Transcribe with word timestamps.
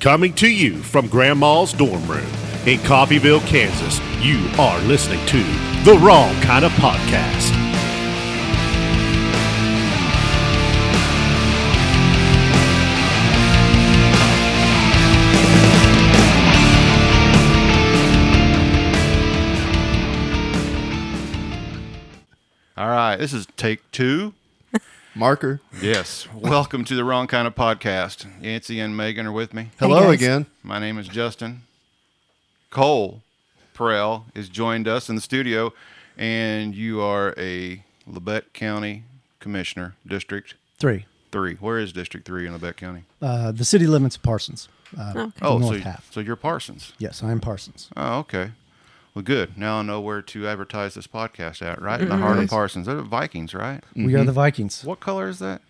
Coming 0.00 0.32
to 0.36 0.48
you 0.48 0.78
from 0.78 1.08
Grandma's 1.08 1.74
dorm 1.74 2.06
room 2.08 2.24
in 2.66 2.78
Coffeyville, 2.78 3.46
Kansas, 3.46 4.00
you 4.24 4.48
are 4.58 4.80
listening 4.84 5.24
to 5.26 5.42
the 5.84 6.00
Wrong 6.02 6.34
Kind 6.40 6.64
of 6.64 6.72
Podcast. 6.72 7.54
All 22.78 22.88
right, 22.88 23.16
this 23.16 23.34
is 23.34 23.46
take 23.58 23.82
two. 23.92 24.32
Marker. 25.24 25.60
Yes, 25.82 26.26
welcome 26.34 26.82
to 26.86 26.94
the 26.94 27.04
Wrong 27.04 27.26
Kind 27.26 27.46
of 27.46 27.54
Podcast. 27.54 28.26
Yancy 28.42 28.80
and 28.80 28.96
Megan 28.96 29.26
are 29.26 29.32
with 29.32 29.52
me. 29.52 29.68
Hello 29.78 30.04
guys. 30.04 30.14
again. 30.14 30.46
My 30.62 30.78
name 30.78 30.96
is 30.96 31.08
Justin. 31.08 31.60
Cole 32.70 33.20
Proehl 33.74 34.24
has 34.34 34.48
joined 34.48 34.88
us 34.88 35.10
in 35.10 35.16
the 35.16 35.20
studio, 35.20 35.74
and 36.16 36.74
you 36.74 37.02
are 37.02 37.34
a 37.36 37.84
Labette 38.10 38.54
County 38.54 39.04
Commissioner, 39.40 39.94
District 40.06 40.54
Three. 40.78 41.04
Three. 41.30 41.56
Where 41.56 41.78
is 41.78 41.92
District 41.92 42.26
Three 42.26 42.46
in 42.46 42.58
Labette 42.58 42.76
County? 42.78 43.02
Uh, 43.20 43.52
the 43.52 43.66
city 43.66 43.86
limits 43.86 44.16
of 44.16 44.22
Parsons. 44.22 44.70
Uh, 44.98 45.12
the 45.12 45.32
Oh, 45.42 45.58
north 45.58 45.76
so, 45.76 45.82
half. 45.82 46.10
so 46.10 46.20
you're 46.20 46.34
Parsons. 46.34 46.94
Yes, 46.98 47.22
I 47.22 47.30
am 47.30 47.40
Parsons. 47.40 47.90
Oh, 47.94 48.20
okay. 48.20 48.52
Well, 49.20 49.36
good. 49.36 49.58
Now 49.58 49.80
I 49.80 49.82
know 49.82 50.00
where 50.00 50.22
to 50.22 50.48
advertise 50.48 50.94
this 50.94 51.06
podcast 51.06 51.60
at. 51.60 51.82
Right 51.82 52.00
in 52.00 52.08
the 52.08 52.16
heart 52.16 52.38
of 52.38 52.48
Parsons. 52.48 52.86
They're 52.86 52.94
the 52.94 53.02
Vikings, 53.02 53.52
right? 53.52 53.84
We 53.94 54.14
are 54.14 54.24
the 54.24 54.32
Vikings. 54.32 54.82
What 54.82 55.00
color 55.00 55.28
is 55.28 55.40
that? 55.40 55.60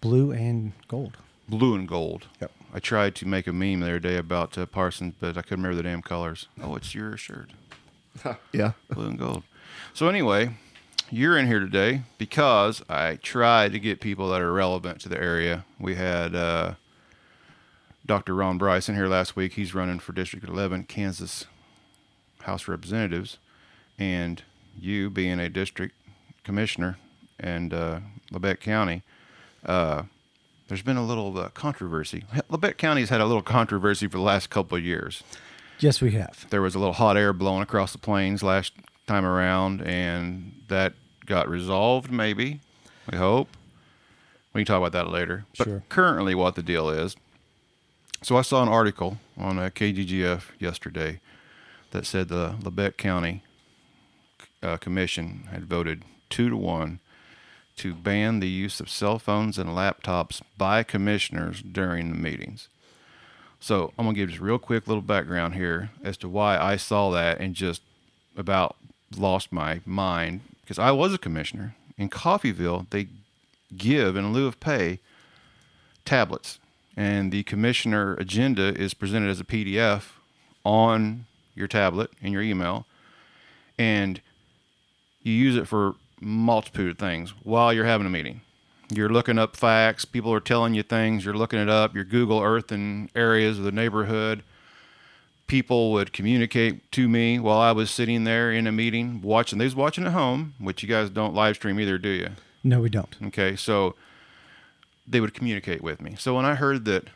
Blue 0.00 0.32
and 0.32 0.72
gold. 0.88 1.16
blue 1.48 1.76
and 1.76 1.86
gold. 1.86 2.26
Yep. 2.40 2.50
I 2.74 2.80
tried 2.80 3.14
to 3.14 3.28
make 3.28 3.46
a 3.46 3.52
meme 3.52 3.78
the 3.78 3.86
other 3.86 3.98
day 4.00 4.16
about 4.16 4.58
uh, 4.58 4.66
Parsons, 4.66 5.14
but 5.20 5.38
I 5.38 5.42
couldn't 5.42 5.62
remember 5.62 5.76
the 5.76 5.88
damn 5.88 6.02
colors. 6.02 6.48
Oh, 6.60 6.74
it's 6.74 6.96
your 6.96 7.16
shirt, 7.16 7.50
Yeah. 8.52 8.72
blue 8.90 9.06
and 9.06 9.18
gold. 9.20 9.44
So 9.94 10.08
anyway, 10.08 10.56
you're 11.08 11.38
in 11.38 11.46
here 11.46 11.60
today 11.60 12.02
because 12.18 12.82
I 12.88 13.20
tried 13.22 13.70
to 13.72 13.78
get 13.78 14.00
people 14.00 14.30
that 14.30 14.40
are 14.40 14.52
relevant 14.52 15.00
to 15.02 15.08
the 15.08 15.22
area. 15.22 15.64
We 15.78 15.94
had 15.94 16.34
uh, 16.34 16.74
Dr. 18.04 18.34
Ron 18.34 18.58
Bryce 18.58 18.88
in 18.88 18.96
here 18.96 19.06
last 19.06 19.36
week. 19.36 19.52
He's 19.52 19.76
running 19.76 20.00
for 20.00 20.12
District 20.12 20.44
11, 20.48 20.84
Kansas 20.84 21.46
House 22.46 22.62
of 22.62 22.68
Representatives, 22.68 23.38
and 23.98 24.42
you 24.80 25.10
being 25.10 25.38
a 25.40 25.48
district 25.48 25.94
commissioner 26.44 26.96
and 27.38 27.74
uh, 27.74 28.00
Labette 28.32 28.60
County. 28.60 29.02
Uh, 29.64 30.04
there's 30.68 30.82
been 30.82 30.96
a 30.96 31.04
little 31.04 31.36
uh, 31.38 31.48
controversy. 31.50 32.24
Labette 32.50 32.76
County's 32.76 33.08
had 33.10 33.20
a 33.20 33.26
little 33.26 33.42
controversy 33.42 34.06
for 34.06 34.18
the 34.18 34.22
last 34.24 34.48
couple 34.48 34.78
of 34.78 34.84
years. 34.84 35.22
Yes, 35.80 36.00
we 36.00 36.12
have. 36.12 36.46
There 36.50 36.62
was 36.62 36.74
a 36.74 36.78
little 36.78 36.94
hot 36.94 37.16
air 37.16 37.32
blowing 37.32 37.62
across 37.62 37.92
the 37.92 37.98
plains 37.98 38.42
last 38.42 38.72
time 39.06 39.24
around, 39.24 39.82
and 39.82 40.62
that 40.68 40.94
got 41.26 41.48
resolved, 41.48 42.10
maybe. 42.10 42.60
We 43.10 43.18
hope. 43.18 43.48
We 44.54 44.60
can 44.60 44.66
talk 44.66 44.78
about 44.78 44.92
that 44.92 45.10
later. 45.10 45.44
But 45.58 45.64
Sure. 45.64 45.82
currently, 45.88 46.34
what 46.34 46.54
the 46.54 46.62
deal 46.62 46.88
is. 46.90 47.16
So 48.22 48.36
I 48.36 48.42
saw 48.42 48.62
an 48.62 48.68
article 48.68 49.18
on 49.36 49.58
uh, 49.58 49.68
KGGF 49.74 50.42
yesterday 50.58 51.20
that 51.90 52.06
said 52.06 52.28
the 52.28 52.56
Labette 52.60 52.96
County 52.96 53.42
uh, 54.62 54.76
Commission 54.76 55.48
had 55.50 55.64
voted 55.66 56.02
two 56.28 56.48
to 56.48 56.56
one 56.56 57.00
to 57.76 57.94
ban 57.94 58.40
the 58.40 58.48
use 58.48 58.80
of 58.80 58.90
cell 58.90 59.18
phones 59.18 59.58
and 59.58 59.70
laptops 59.70 60.40
by 60.56 60.82
commissioners 60.82 61.60
during 61.60 62.10
the 62.10 62.16
meetings. 62.16 62.68
So 63.60 63.92
I'm 63.98 64.06
gonna 64.06 64.16
give 64.16 64.30
just 64.30 64.40
real 64.40 64.58
quick 64.58 64.86
little 64.86 65.02
background 65.02 65.54
here 65.54 65.90
as 66.02 66.16
to 66.18 66.28
why 66.28 66.58
I 66.58 66.76
saw 66.76 67.10
that 67.10 67.38
and 67.40 67.54
just 67.54 67.82
about 68.36 68.76
lost 69.16 69.52
my 69.52 69.80
mind 69.84 70.40
because 70.60 70.78
I 70.78 70.90
was 70.90 71.14
a 71.14 71.18
commissioner 71.18 71.74
in 71.96 72.08
Coffeyville. 72.08 72.88
They 72.90 73.08
give 73.76 74.16
in 74.16 74.32
lieu 74.32 74.46
of 74.46 74.60
pay 74.60 75.00
tablets, 76.04 76.58
and 76.96 77.32
the 77.32 77.42
commissioner 77.42 78.14
agenda 78.14 78.74
is 78.74 78.94
presented 78.94 79.30
as 79.30 79.40
a 79.40 79.44
PDF 79.44 80.04
on 80.64 81.26
your 81.56 81.66
tablet 81.66 82.10
and 82.22 82.32
your 82.32 82.42
email, 82.42 82.86
and 83.78 84.20
you 85.22 85.32
use 85.32 85.56
it 85.56 85.66
for 85.66 85.94
multitude 86.20 86.92
of 86.92 86.98
things 86.98 87.34
while 87.42 87.72
you're 87.72 87.84
having 87.84 88.06
a 88.06 88.10
meeting. 88.10 88.42
You're 88.88 89.08
looking 89.08 89.38
up 89.38 89.56
facts, 89.56 90.04
people 90.04 90.32
are 90.32 90.40
telling 90.40 90.74
you 90.74 90.84
things, 90.84 91.24
you're 91.24 91.34
looking 91.34 91.58
it 91.58 91.68
up, 91.68 91.94
you're 91.94 92.04
Google 92.04 92.40
Earthing 92.40 93.10
areas 93.16 93.58
of 93.58 93.64
the 93.64 93.72
neighborhood. 93.72 94.44
People 95.48 95.92
would 95.92 96.12
communicate 96.12 96.90
to 96.92 97.08
me 97.08 97.38
while 97.38 97.58
I 97.58 97.72
was 97.72 97.90
sitting 97.90 98.24
there 98.24 98.52
in 98.52 98.66
a 98.66 98.72
meeting 98.72 99.22
watching. 99.22 99.58
These 99.58 99.74
watching 99.74 100.04
at 100.06 100.12
home, 100.12 100.54
which 100.58 100.82
you 100.82 100.88
guys 100.88 101.10
don't 101.10 101.34
live 101.34 101.56
stream 101.56 101.80
either, 101.80 101.98
do 101.98 102.08
you? 102.08 102.30
No, 102.62 102.80
we 102.80 102.88
don't. 102.88 103.16
Okay, 103.26 103.56
so 103.56 103.94
they 105.06 105.20
would 105.20 105.34
communicate 105.34 105.82
with 105.82 106.00
me. 106.00 106.14
So 106.18 106.34
when 106.34 106.44
I 106.44 106.54
heard 106.54 106.84
that 106.86 107.08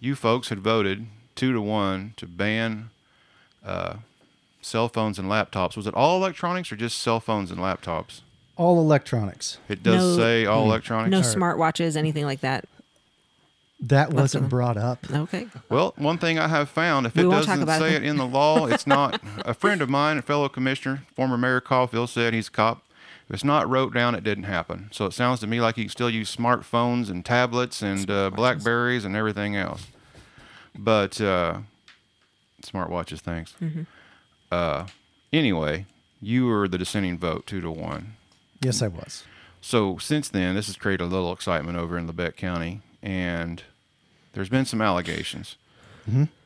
you 0.00 0.14
folks 0.14 0.48
had 0.48 0.60
voted 0.60 1.06
two 1.34 1.52
to 1.52 1.60
one 1.60 2.14
to 2.16 2.26
ban 2.26 2.90
uh, 3.64 3.94
cell 4.60 4.88
phones 4.88 5.18
and 5.18 5.28
laptops, 5.28 5.76
was 5.76 5.86
it 5.86 5.94
all 5.94 6.16
electronics 6.16 6.70
or 6.72 6.76
just 6.76 6.98
cell 6.98 7.20
phones 7.20 7.50
and 7.50 7.60
laptops? 7.60 8.20
All 8.56 8.78
electronics. 8.78 9.58
It 9.68 9.82
does 9.82 10.16
No- 10.16 10.22
say 10.22 10.46
all 10.46 10.64
electronics. 10.64 11.10
No 11.10 11.20
smartwatches, 11.20 11.96
anything 11.96 12.24
like 12.24 12.40
that. 12.40 12.66
That 13.80 14.08
What's 14.08 14.20
wasn't 14.20 14.44
the- 14.44 14.48
brought 14.50 14.76
up. 14.76 14.98
Okay. 15.10 15.48
Well, 15.68 15.92
one 15.96 16.16
thing 16.18 16.38
I 16.38 16.48
have 16.48 16.68
found, 16.68 17.04
if 17.06 17.14
We 17.16 17.26
it 17.26 17.30
doesn't 17.30 17.66
say 17.66 17.94
it. 17.96 18.02
it 18.02 18.04
in 18.04 18.16
the 18.16 18.26
law, 18.26 18.66
it's 18.68 18.86
not. 18.86 19.20
a 19.44 19.52
friend 19.52 19.82
of 19.82 19.90
mine, 19.90 20.16
a 20.18 20.22
fellow 20.22 20.48
commissioner, 20.48 21.02
former 21.16 21.36
Mayor 21.36 21.60
Caulfield, 21.60 22.08
said 22.10 22.32
he's 22.32 22.48
a 22.48 22.50
cop. 22.52 22.82
If 23.28 23.34
it's 23.34 23.44
not 23.44 23.68
wrote 23.68 23.92
down, 23.92 24.14
it 24.14 24.22
didn't 24.22 24.44
happen. 24.44 24.88
So 24.92 25.06
it 25.06 25.12
sounds 25.14 25.40
to 25.40 25.46
me 25.46 25.60
like 25.60 25.76
you 25.76 25.84
can 25.84 25.90
still 25.90 26.10
use 26.10 26.34
smartphones 26.34 27.10
and 27.10 27.24
tablets 27.24 27.82
and 27.82 28.08
uh, 28.10 28.30
Blackberries 28.30 29.04
and 29.04 29.16
everything 29.16 29.56
else. 29.56 29.86
But 30.78 31.20
uh, 31.20 31.58
smartwatches, 32.64 33.20
thanks. 33.20 33.54
Mm-hmm. 33.60 33.82
Uh, 34.50 34.86
anyway, 35.32 35.86
you 36.20 36.46
were 36.46 36.68
the 36.68 36.78
dissenting 36.78 37.18
vote, 37.18 37.46
two 37.46 37.60
to 37.60 37.70
one. 37.70 38.16
Yes, 38.60 38.82
I 38.82 38.88
was. 38.88 39.24
So 39.60 39.98
since 39.98 40.28
then, 40.28 40.54
this 40.54 40.66
has 40.66 40.76
created 40.76 41.04
a 41.04 41.06
little 41.06 41.32
excitement 41.32 41.78
over 41.78 41.96
in 41.96 42.08
Labette 42.08 42.36
County, 42.36 42.82
and 43.02 43.62
there's 44.32 44.48
been 44.48 44.64
some 44.66 44.80
allegations. 44.82 45.56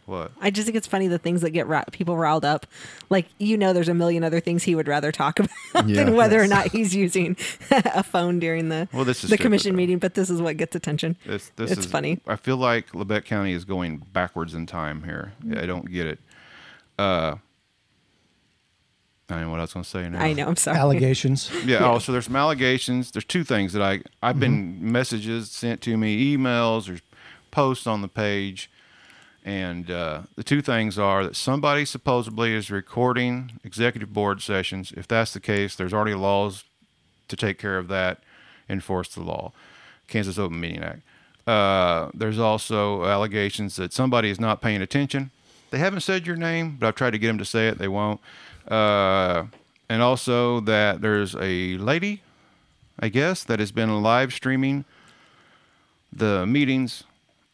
What? 0.08 0.32
I 0.40 0.50
just 0.50 0.64
think 0.64 0.74
it's 0.76 0.86
funny 0.86 1.06
the 1.06 1.18
things 1.18 1.42
that 1.42 1.50
get 1.50 1.66
ra- 1.66 1.84
people 1.92 2.16
riled 2.16 2.44
up. 2.44 2.66
Like, 3.10 3.26
you 3.38 3.58
know, 3.58 3.74
there's 3.74 3.90
a 3.90 3.94
million 3.94 4.24
other 4.24 4.40
things 4.40 4.62
he 4.62 4.74
would 4.74 4.88
rather 4.88 5.12
talk 5.12 5.38
about 5.70 5.86
Yeah. 5.86 6.02
than 6.04 6.16
whether 6.16 6.40
or 6.42 6.46
not 6.46 6.72
he's 6.72 6.94
using 6.94 7.36
a 7.70 8.02
phone 8.02 8.38
during 8.38 8.70
the, 8.70 8.88
Well, 8.92 9.04
this 9.04 9.18
is 9.18 9.22
the 9.30 9.36
stupid, 9.36 9.42
commission 9.42 9.72
though. 9.72 9.76
meeting, 9.76 9.98
but 9.98 10.14
this 10.14 10.30
is 10.30 10.40
what 10.40 10.56
gets 10.56 10.74
attention. 10.74 11.16
This, 11.26 11.50
this 11.56 11.70
it's 11.72 11.80
is 11.80 11.86
funny. 11.86 12.20
I 12.26 12.36
feel 12.36 12.56
like 12.56 12.92
Labette 12.92 13.26
County 13.26 13.52
is 13.52 13.66
going 13.66 13.98
backwards 14.14 14.54
in 14.54 14.64
time 14.64 15.02
here. 15.04 15.34
I 15.54 15.66
don't 15.66 15.90
get 15.92 16.06
it. 16.06 16.18
Uh, 16.98 17.36
I 19.30 19.34
don't 19.34 19.42
know 19.42 19.50
what 19.50 19.58
I 19.58 19.64
was 19.64 19.74
going 19.74 19.84
to 19.84 19.90
say 19.90 20.08
now. 20.08 20.20
I 20.22 20.32
know. 20.32 20.46
I'm 20.48 20.56
sorry. 20.56 20.78
Allegations. 20.78 21.50
Yeah. 21.66 21.84
Oh, 21.86 21.98
so 21.98 22.12
there's 22.12 22.24
some 22.24 22.36
allegations. 22.36 23.10
There's 23.10 23.26
two 23.26 23.44
things 23.44 23.74
that 23.74 23.82
I 23.82 24.00
I've 24.22 24.40
been 24.40 24.90
messages 24.90 25.50
sent 25.50 25.82
to 25.82 25.96
me, 25.98 26.34
emails, 26.34 26.86
there's 26.86 27.02
posts 27.50 27.86
on 27.86 28.00
the 28.00 28.08
page, 28.08 28.70
and 29.44 29.90
uh, 29.90 30.22
the 30.36 30.44
two 30.44 30.60
things 30.60 30.98
are 30.98 31.24
that 31.24 31.36
somebody 31.36 31.84
supposedly 31.84 32.54
is 32.54 32.70
recording 32.70 33.52
executive 33.64 34.12
board 34.12 34.42
sessions. 34.42 34.92
If 34.96 35.08
that's 35.08 35.32
the 35.32 35.40
case, 35.40 35.74
there's 35.74 35.94
already 35.94 36.14
laws 36.14 36.64
to 37.28 37.36
take 37.36 37.58
care 37.58 37.78
of 37.78 37.88
that, 37.88 38.22
enforce 38.68 39.08
the 39.14 39.22
law, 39.22 39.52
Kansas 40.06 40.38
Open 40.38 40.60
Meeting 40.60 40.82
Act. 40.82 41.00
Uh, 41.46 42.10
there's 42.12 42.38
also 42.38 43.04
allegations 43.06 43.76
that 43.76 43.92
somebody 43.92 44.28
is 44.28 44.38
not 44.38 44.60
paying 44.60 44.82
attention. 44.82 45.30
They 45.70 45.78
haven't 45.78 46.00
said 46.00 46.26
your 46.26 46.36
name, 46.36 46.76
but 46.78 46.86
I've 46.86 46.94
tried 46.94 47.10
to 47.10 47.18
get 47.18 47.28
them 47.28 47.38
to 47.38 47.44
say 47.44 47.68
it. 47.68 47.78
They 47.78 47.88
won't. 47.88 48.20
Uh, 48.66 49.44
and 49.88 50.02
also 50.02 50.60
that 50.60 51.00
there's 51.00 51.34
a 51.36 51.78
lady, 51.78 52.22
I 52.98 53.08
guess, 53.08 53.44
that 53.44 53.60
has 53.60 53.72
been 53.72 54.02
live 54.02 54.32
streaming 54.32 54.84
the 56.12 56.46
meetings, 56.46 57.04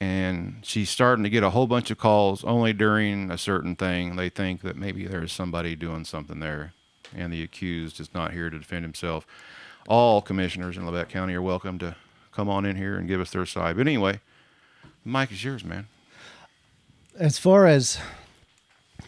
and 0.01 0.57
she's 0.63 0.91
starting 0.91 1.25
to 1.25 1.31
get 1.31 1.43
a 1.43 1.51
whole 1.51 1.67
bunch 1.67 1.91
of 1.91 1.99
calls 1.99 2.45
only 2.45 2.73
during 2.73 3.31
a 3.31 3.39
certain 3.39 3.77
thing. 3.77 4.17
They 4.17 4.29
think 4.29 4.63
that 4.63 4.77
maybe 4.77 5.07
there's 5.07 5.33
somebody 5.33 5.77
doing 5.77 6.05
something 6.05 6.41
there, 6.41 6.75
and 7.15 7.33
the 7.33 7.43
accused 7.43 8.01
is 8.01 8.13
not 8.15 8.33
here 8.33 8.51
to 8.51 8.59
defend 8.59 8.85
himself. 8.85 9.27
All 9.89 10.23
commissioners 10.23 10.77
in 10.77 10.85
Labette 10.85 11.09
County 11.09 11.35
are 11.35 11.43
welcome 11.43 11.79
to 11.79 11.97
come 12.33 12.49
on 12.49 12.65
in 12.65 12.77
here 12.77 12.97
and 12.97 13.07
give 13.07 13.21
us 13.21 13.31
their 13.31 13.47
side. 13.47 13.77
But 13.77 13.87
anyway, 13.87 14.21
the 15.05 15.11
mic 15.11 15.31
is 15.31 15.45
yours, 15.45 15.65
man. 15.65 15.87
As 17.17 17.39
far 17.39 17.67
as 17.67 17.99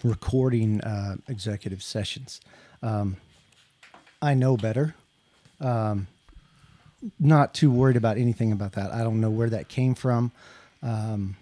recording 0.05 0.81
uh, 0.83 1.17
executive 1.29 1.83
sessions, 1.83 2.41
um, 2.83 3.17
I 4.23 4.35
know 4.35 4.57
better. 4.57 4.95
Um, 5.61 6.07
not 7.19 7.55
too 7.55 7.71
worried 7.71 7.97
about 7.97 8.17
anything 8.19 8.53
about 8.53 8.73
that. 8.73 8.93
I 8.93 9.03
don't 9.03 9.21
know 9.21 9.31
where 9.31 9.51
that 9.51 9.69
came 9.69 9.95
from. 9.95 10.33
Um, 10.83 11.37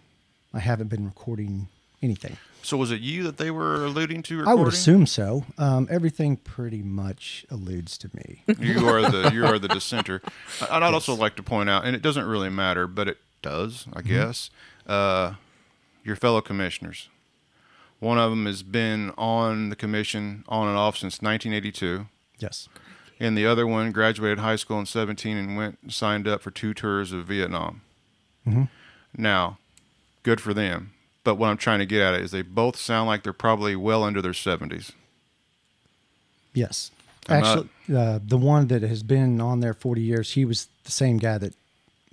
I 0.52 0.60
haven't 0.60 0.88
been 0.88 1.04
recording 1.04 1.68
anything. 2.02 2.36
So 2.62 2.78
was 2.78 2.90
it 2.90 3.00
you 3.00 3.24
that 3.24 3.36
they 3.36 3.50
were 3.50 3.84
alluding 3.84 4.22
to? 4.24 4.44
I 4.46 4.54
would 4.54 4.68
assume 4.68 5.06
so. 5.06 5.44
Um, 5.58 5.86
everything 5.90 6.36
pretty 6.36 6.82
much 6.82 7.44
alludes 7.50 7.98
to 7.98 8.10
me. 8.14 8.42
you 8.58 8.88
are 8.88 9.02
the 9.02 9.30
you 9.34 9.44
are 9.44 9.58
the 9.58 9.68
dissenter. 9.74 10.22
I'd 10.70 10.82
also 10.82 11.14
like 11.14 11.36
to 11.36 11.42
point 11.42 11.68
out, 11.68 11.84
and 11.84 11.94
it 11.94 12.00
doesn't 12.00 12.24
really 12.24 12.48
matter, 12.48 12.86
but 12.86 13.08
it 13.08 13.18
does, 13.42 13.86
I 13.92 14.00
guess. 14.00 14.48
Uh, 14.86 15.34
your 16.04 16.16
fellow 16.16 16.40
commissioners. 16.40 17.08
One 18.00 18.18
of 18.18 18.30
them 18.30 18.46
has 18.46 18.62
been 18.62 19.12
on 19.16 19.70
the 19.70 19.76
commission 19.76 20.44
on 20.48 20.68
and 20.68 20.76
off 20.76 20.96
since 20.96 21.22
1982, 21.22 22.06
yes. 22.38 22.68
and 23.18 23.36
the 23.36 23.46
other 23.46 23.66
one 23.66 23.92
graduated 23.92 24.40
high 24.40 24.56
school 24.56 24.78
in 24.78 24.86
17 24.86 25.36
and 25.36 25.56
went 25.56 25.78
and 25.82 25.92
signed 25.92 26.28
up 26.28 26.42
for 26.42 26.50
two 26.50 26.74
tours 26.74 27.12
of 27.12 27.26
Vietnam. 27.26 27.80
Now, 29.16 29.58
good 30.22 30.40
for 30.40 30.54
them. 30.54 30.92
But 31.22 31.36
what 31.36 31.48
I'm 31.48 31.56
trying 31.56 31.78
to 31.78 31.86
get 31.86 32.02
at 32.02 32.14
is 32.20 32.30
they 32.32 32.42
both 32.42 32.76
sound 32.76 33.06
like 33.06 33.22
they're 33.22 33.32
probably 33.32 33.74
well 33.76 34.02
under 34.04 34.20
their 34.20 34.32
70s. 34.32 34.92
Yes. 36.52 36.90
I'm 37.28 37.40
not- 37.42 37.58
Actually, 37.88 37.96
uh, 37.96 38.18
the 38.22 38.36
one 38.36 38.66
that 38.68 38.82
has 38.82 39.02
been 39.02 39.40
on 39.40 39.60
there 39.60 39.72
40 39.74 40.02
years, 40.02 40.32
he 40.32 40.44
was 40.44 40.68
the 40.84 40.90
same 40.90 41.16
guy 41.18 41.38
that 41.38 41.54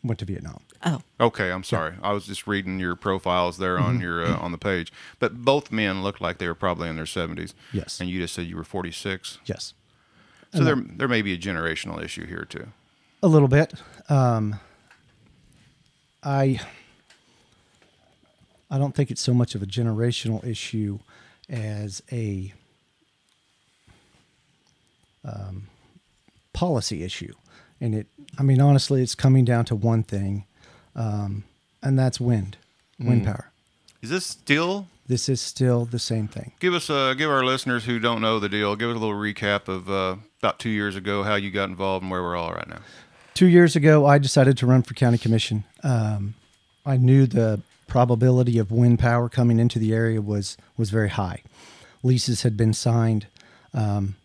went 0.04 0.20
to 0.20 0.26
Vietnam. 0.26 0.62
Oh, 0.84 1.02
Okay, 1.20 1.52
I'm 1.52 1.64
sorry. 1.64 1.94
I 2.02 2.12
was 2.14 2.26
just 2.26 2.48
reading 2.48 2.80
your 2.80 2.96
profiles 2.96 3.58
there 3.58 3.78
on 3.78 3.96
Mm-hmm. 3.96 4.02
your 4.04 4.26
uh, 4.26 4.38
on 4.38 4.52
the 4.52 4.58
page. 4.58 4.92
But 5.20 5.44
both 5.46 5.72
men 5.72 6.02
looked 6.02 6.22
like 6.22 6.40
they 6.40 6.48
were 6.48 6.56
probably 6.56 6.90
in 6.90 6.96
their 6.96 7.06
70s. 7.06 7.54
Yes. 7.72 8.00
And 8.00 8.10
you 8.10 8.20
just 8.20 8.34
said 8.34 8.48
you 8.48 8.56
were 8.56 8.64
46. 8.64 9.38
Yes. 9.46 9.74
So 10.54 10.64
there 10.64 10.76
there 10.76 11.08
may 11.08 11.22
be 11.22 11.34
a 11.34 11.38
generational 11.38 12.04
issue 12.04 12.26
here 12.26 12.46
too. 12.50 12.70
A 13.22 13.28
little 13.28 13.48
bit. 13.48 13.74
Um, 14.10 14.60
I 16.24 16.60
I 18.72 18.78
don't 18.78 18.96
think 18.96 19.12
it's 19.12 19.22
so 19.22 19.34
much 19.34 19.54
of 19.54 19.62
a 19.62 19.66
generational 19.66 20.44
issue 20.46 21.00
as 21.50 22.02
a 22.12 22.54
um, 25.26 25.68
policy 26.54 27.04
issue, 27.04 27.34
and 27.80 27.94
it. 27.94 28.08
I 28.40 28.44
mean, 28.44 28.62
honestly, 28.62 29.04
it's 29.04 29.14
coming 29.14 29.44
down 29.44 29.66
to 29.66 29.76
one 29.76 30.04
thing, 30.04 30.46
um, 30.96 31.44
and 31.84 32.00
that's 32.00 32.20
wind, 32.20 32.58
wind 32.98 33.26
power. 33.26 33.52
Is 34.02 34.10
this 34.10 34.26
still 34.26 34.88
This 35.08 35.28
is 35.28 35.42
still 35.42 35.86
the 35.86 36.00
same 36.00 36.28
thing. 36.28 36.54
give 36.60 36.74
us 36.74 36.90
uh 36.90 37.14
give 37.14 37.30
our 37.30 37.44
listeners 37.44 37.84
who 37.86 38.00
don't 38.00 38.22
know 38.22 38.40
the 38.40 38.50
deal, 38.50 38.76
give 38.76 38.90
us 38.90 38.96
a 38.96 39.00
little 39.00 39.16
recap 39.16 39.68
of 39.68 39.90
uh, 39.90 40.16
about 40.42 40.58
2 40.60 40.70
years 40.70 40.96
ago 40.96 41.24
how 41.24 41.36
you 41.36 41.52
got 41.52 41.70
involved 41.70 42.04
and 42.04 42.10
where 42.12 42.24
we're 42.24 42.38
all 42.38 42.54
right 42.54 42.70
now. 42.70 42.80
Two 43.34 43.48
years 43.48 43.76
ago, 43.76 44.06
I 44.06 44.18
decided 44.18 44.58
to 44.60 44.66
run 44.66 44.82
for 44.82 44.94
county 44.94 45.18
commission. 45.18 45.66
Um, 45.84 46.36
I 46.86 46.98
knew 46.98 47.28
the 47.28 47.62
probability 47.92 48.58
of 48.58 48.72
wind 48.72 48.98
power 49.00 49.28
coming 49.28 49.60
into 49.60 49.78
the 49.78 49.94
area 49.94 50.22
was 50.22 50.56
was 50.78 50.90
very 50.90 51.10
high. 51.10 51.44
Leases 52.04 52.44
had 52.44 52.56
been 52.56 52.74
signed. 52.74 53.28
Um, 53.74 54.16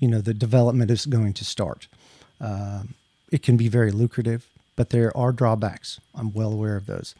you 0.00 0.08
know, 0.08 0.20
the 0.20 0.34
development 0.34 0.90
is 0.90 1.06
going 1.06 1.32
to 1.34 1.44
start. 1.44 1.86
Um, 2.40 2.94
it 3.30 3.44
can 3.44 3.56
be 3.56 3.68
very 3.68 3.92
lucrative, 3.92 4.48
but 4.74 4.90
there 4.90 5.16
are 5.16 5.30
drawbacks. 5.30 6.00
I'm 6.16 6.32
well 6.32 6.52
aware 6.52 6.74
of 6.74 6.86
those. 6.86 7.14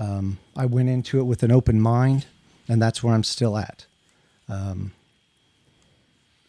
Um, 0.00 0.38
I 0.56 0.66
went 0.66 0.88
into 0.88 1.20
it 1.20 1.22
with 1.22 1.44
an 1.44 1.52
open 1.52 1.80
mind, 1.80 2.26
and 2.68 2.82
that's 2.82 3.04
where 3.04 3.14
I'm 3.14 3.22
still 3.22 3.56
at. 3.56 3.86
Um, 4.48 4.94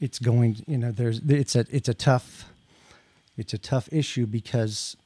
it's 0.01 0.17
going, 0.17 0.57
you 0.65 0.79
know, 0.79 0.91
there's 0.91 1.19
it's 1.19 1.55
a 1.55 1.67
it's 1.69 1.87
a 1.87 1.93
tough 1.93 2.45
it's 3.37 3.53
a 3.53 3.59
tough 3.59 3.87
issue 3.91 4.25
because 4.25 4.97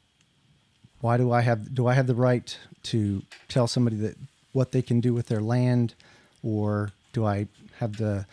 why 1.02 1.18
do 1.18 1.32
I 1.32 1.42
have 1.42 1.74
do 1.74 1.88
I 1.88 1.94
have 1.94 2.08
the 2.08 2.16
right 2.16 2.58
to 2.84 3.24
tell 3.48 3.68
somebody 3.68 3.98
that 3.98 4.16
what 4.54 4.72
they 4.72 4.82
can 4.82 5.02
do 5.02 5.14
with 5.14 5.28
their 5.28 5.42
land? 5.42 5.96
Or 6.44 6.92
do 7.14 7.26
I 7.26 7.48
have 7.80 7.98
the 7.98 8.26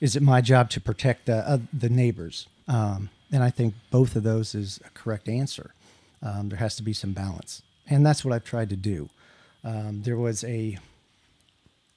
is 0.00 0.16
it 0.16 0.22
my 0.22 0.40
job 0.40 0.70
to 0.70 0.80
protect 0.80 1.26
the 1.26 1.36
uh, 1.48 1.58
the 1.72 1.88
neighbors? 1.88 2.48
Um, 2.68 3.10
and 3.32 3.42
I 3.42 3.50
think 3.50 3.74
both 3.90 4.16
of 4.16 4.22
those 4.22 4.54
is 4.54 4.80
a 4.84 4.90
correct 4.90 5.28
answer. 5.28 5.74
Um, 6.22 6.48
there 6.48 6.58
has 6.58 6.76
to 6.76 6.82
be 6.82 6.92
some 6.92 7.12
balance. 7.12 7.62
And 7.88 8.04
that's 8.04 8.24
what 8.24 8.32
I've 8.32 8.44
tried 8.44 8.70
to 8.70 8.76
do. 8.76 9.10
Um, 9.62 10.02
there 10.02 10.16
was 10.16 10.44
a 10.44 10.78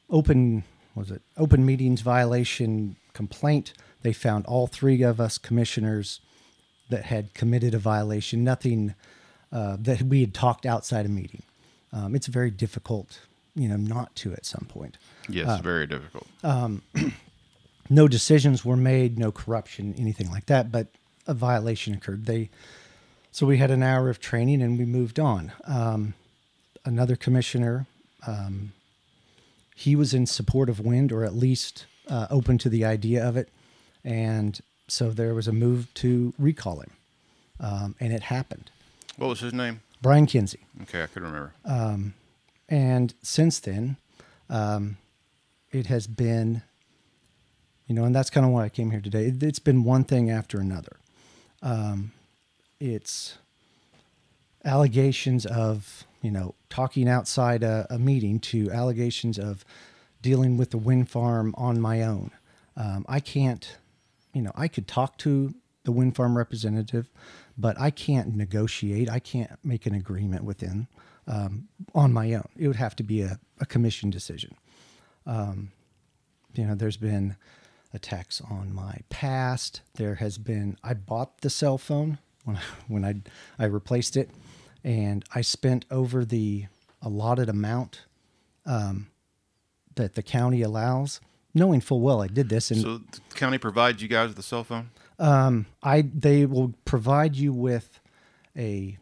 open 0.10 0.64
was 0.96 1.12
it 1.12 1.22
open 1.38 1.66
meetings 1.66 2.02
violation 2.02 2.96
complaint. 3.14 3.74
They 4.04 4.14
found 4.14 4.46
all 4.46 4.68
three 4.68 5.02
of 5.02 5.20
us 5.20 5.38
commissioners 5.38 6.20
that 6.90 7.06
had 7.06 7.34
committed 7.34 7.74
a 7.74 7.80
violation, 7.80 8.44
nothing 8.44 8.96
uh, 9.52 9.78
that 9.80 10.02
we 10.02 10.22
had 10.22 10.34
talked 10.34 10.66
outside 10.66 11.06
a 11.06 11.10
meeting. 11.10 11.42
Um, 11.94 12.16
it's 12.16 12.28
very 12.28 12.52
difficult, 12.52 13.20
you 13.56 13.68
know, 13.68 13.78
not 13.78 14.16
to 14.18 14.34
at 14.34 14.46
some 14.46 14.66
point. 14.70 14.98
Yes, 15.30 15.48
Uh, 15.48 15.62
very 15.62 15.88
difficult. 15.88 16.28
No 17.90 18.08
decisions 18.08 18.66
were 18.66 18.76
made, 18.76 19.18
no 19.18 19.32
corruption, 19.32 19.96
anything 19.98 20.30
like 20.30 20.48
that, 20.48 20.72
but 20.72 20.88
a 21.26 21.34
violation 21.34 21.94
occurred. 21.94 22.26
They, 22.26 22.50
so 23.32 23.46
we 23.46 23.58
had 23.60 23.72
an 23.72 23.82
hour 23.82 24.10
of 24.10 24.20
training 24.20 24.62
and 24.62 24.78
we 24.78 24.84
moved 24.84 25.20
on. 25.20 25.54
Um, 25.66 26.14
another 26.84 27.16
commissioner, 27.16 27.86
um, 28.26 28.74
he 29.74 29.96
was 29.96 30.14
in 30.14 30.26
support 30.26 30.70
of 30.70 30.82
wind 30.82 31.12
or 31.14 31.24
at 31.24 31.34
least 31.34 31.86
uh, 32.10 32.28
open 32.30 32.58
to 32.58 32.70
the 32.70 32.84
idea 32.84 33.26
of 33.26 33.38
it, 33.38 33.50
and 34.04 34.60
so 34.90 35.12
there 35.12 35.34
was 35.34 35.48
a 35.48 35.54
move 35.54 35.94
to 35.96 36.34
recall 36.38 36.80
him, 36.80 36.92
um, 37.60 37.96
and 38.00 38.12
it 38.12 38.24
happened. 38.24 38.70
What 39.18 39.28
was 39.28 39.40
his 39.42 39.54
name? 39.54 39.82
Brian 40.02 40.28
Kinzie. 40.28 40.66
Okay, 40.84 41.04
I 41.04 41.08
could 41.08 41.24
remember. 41.24 41.54
And 42.70 43.14
since 43.22 43.60
then, 43.60 43.98
um, 44.50 44.98
it 45.72 45.88
has 45.88 46.08
been, 46.08 46.62
you 47.88 47.96
know, 47.96 48.04
and 48.04 48.16
that's 48.16 48.30
kind 48.30 48.46
of 48.46 48.52
why 48.52 48.66
I 48.66 48.70
came 48.70 48.92
here 48.92 49.02
today. 49.02 49.26
It, 49.26 49.42
it's 49.42 49.60
been 49.60 49.84
one 49.84 50.04
thing 50.04 50.30
after 50.30 50.60
another. 50.60 50.98
Um, 51.62 52.12
it's 52.80 53.38
allegations 54.64 55.46
of, 55.46 56.06
you 56.22 56.32
know, 56.32 56.56
talking 56.70 57.08
outside 57.08 57.64
a, 57.64 57.88
a 57.90 57.98
meeting 57.98 58.40
to 58.40 58.70
allegations 58.72 59.40
of 59.40 59.66
dealing 60.22 60.58
with 60.58 60.72
the 60.72 60.78
wind 60.78 61.10
farm 61.10 61.56
on 61.58 61.80
my 61.80 62.04
own. 62.04 62.32
Um, 62.76 63.06
I 63.08 63.20
can't, 63.20 63.78
you 64.34 64.42
know, 64.42 64.52
I 64.56 64.68
could 64.68 64.88
talk 64.88 65.18
to 65.20 65.54
the 65.86 65.92
wind 65.92 66.16
farm 66.16 66.38
representative, 66.38 67.10
but 67.58 67.80
I 67.80 67.90
can't 67.90 68.36
negotiate. 68.36 69.10
I 69.10 69.20
can't 69.20 69.52
make 69.64 69.86
an 69.86 69.96
agreement 69.96 70.44
with 70.44 70.62
him 70.62 70.88
um, 71.28 71.68
on 71.96 72.14
my 72.14 72.34
own. 72.34 72.48
It 72.56 72.68
would 72.68 72.76
have 72.78 72.96
to 72.98 73.04
be 73.04 73.22
a, 73.22 73.40
a 73.60 73.66
commission 73.66 74.10
decision. 74.10 74.56
Um, 75.26 75.72
you 76.54 76.66
know, 76.66 76.76
there's 76.76 76.98
been 76.98 77.36
attacks 77.94 78.42
on 78.42 78.74
my 78.74 79.00
past. 79.10 79.82
There 79.96 80.16
has 80.16 80.38
been. 80.38 80.78
I 80.84 80.94
bought 80.94 81.42
the 81.42 81.50
cell 81.50 81.78
phone 81.78 82.20
when 82.46 82.58
I, 82.58 82.62
when 82.88 83.06
I 83.06 83.16
I 83.60 83.66
replaced 83.66 84.16
it, 84.18 84.30
and 84.84 85.26
I 85.34 85.42
spent 85.42 85.86
over 85.92 86.26
the 86.26 86.66
allotted 87.02 87.50
amount 87.50 88.04
um, 88.66 89.08
that 89.96 90.16
the 90.16 90.24
county 90.24 90.62
allows, 90.62 91.22
knowing 91.54 91.82
full 91.82 92.02
well 92.02 92.22
I 92.22 92.28
did 92.28 92.50
this. 92.50 92.72
And 92.72 92.82
So 92.82 92.98
the 92.98 93.20
county 93.36 93.58
provides 93.58 94.02
you 94.02 94.08
guys 94.08 94.30
with 94.30 94.40
a 94.40 94.44
cell 94.44 94.64
phone? 94.64 94.90
Um, 95.20 95.66
I 95.82 96.02
they 96.02 96.46
will 96.46 96.74
provide 96.86 97.36
you 97.36 97.54
with 97.54 98.00
a, 98.56 98.98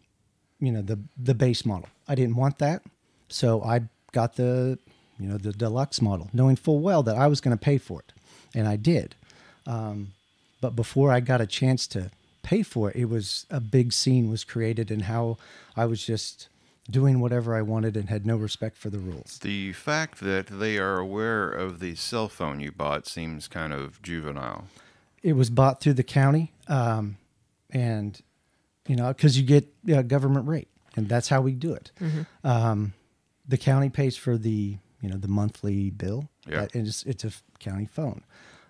you 0.60 0.72
know, 0.72 0.82
the 0.82 1.00
the 1.18 1.34
base 1.34 1.66
model. 1.66 1.90
I 2.08 2.16
didn't 2.16 2.36
want 2.36 2.60
that, 2.60 2.84
so 3.30 3.62
I 3.64 3.82
got 4.12 4.36
the, 4.36 4.80
you 5.20 5.28
know, 5.28 5.38
the 5.38 5.52
deluxe 5.52 6.02
model, 6.02 6.30
knowing 6.34 6.56
full 6.56 6.80
well 6.80 7.04
that 7.04 7.16
I 7.16 7.28
was 7.28 7.42
going 7.42 7.58
to 7.58 7.62
pay 7.62 7.78
for 7.78 8.00
it, 8.02 8.14
and 8.54 8.68
I 8.68 8.76
did. 8.76 9.16
Um, 9.68 10.14
but 10.62 10.76
before 10.76 11.12
I 11.12 11.20
got 11.20 11.42
a 11.42 11.48
chance 11.48 11.88
to 11.88 12.12
pay 12.44 12.64
for 12.64 12.92
it, 12.92 12.96
it 12.96 13.06
was 13.06 13.46
a 13.50 13.60
big 13.60 13.92
scene 13.92 14.30
was 14.30 14.44
created, 14.44 14.92
and 14.92 15.04
how 15.04 15.38
I 15.76 15.86
was 15.86 16.06
just 16.06 16.48
doing 16.90 17.20
whatever 17.20 17.56
I 17.56 17.62
wanted 17.62 17.98
and 17.98 18.10
had 18.10 18.26
no 18.26 18.38
respect 18.38 18.78
for 18.78 18.90
the 18.90 19.00
rules. 19.00 19.40
The 19.40 19.74
fact 19.74 20.20
that 20.20 20.48
they 20.48 20.78
are 20.78 21.00
aware 21.00 21.50
of 21.50 21.80
the 21.80 21.96
cell 21.96 22.30
phone 22.30 22.60
you 22.60 22.72
bought 22.72 23.08
seems 23.08 23.48
kind 23.48 23.74
of 23.74 24.02
juvenile. 24.02 24.66
It 25.26 25.34
was 25.34 25.50
bought 25.50 25.82
through 25.82 25.96
the 25.96 26.04
county, 26.04 26.54
um, 26.68 27.18
and 27.72 28.22
you 28.88 28.96
know 28.96 29.08
because 29.08 29.36
you 29.40 29.44
get 29.44 29.68
a 29.92 30.04
government 30.04 30.48
rate, 30.48 30.68
and 30.96 31.10
that's 31.10 31.30
how 31.30 31.42
we 31.42 31.54
do 31.54 31.74
it. 31.74 31.92
Um, 32.44 32.94
the 33.48 33.58
county 33.58 33.90
pays 33.90 34.16
for 34.16 34.38
the 34.38 34.78
you 35.02 35.10
know 35.10 35.18
the 35.18 35.28
monthly 35.28 35.90
bill. 35.90 36.30
Yeah. 36.48 36.68
And 36.76 36.88
it's 36.88 37.02
it's 37.04 37.24
a 37.24 37.28
f- 37.28 37.42
county 37.58 37.88
phone, 37.88 38.24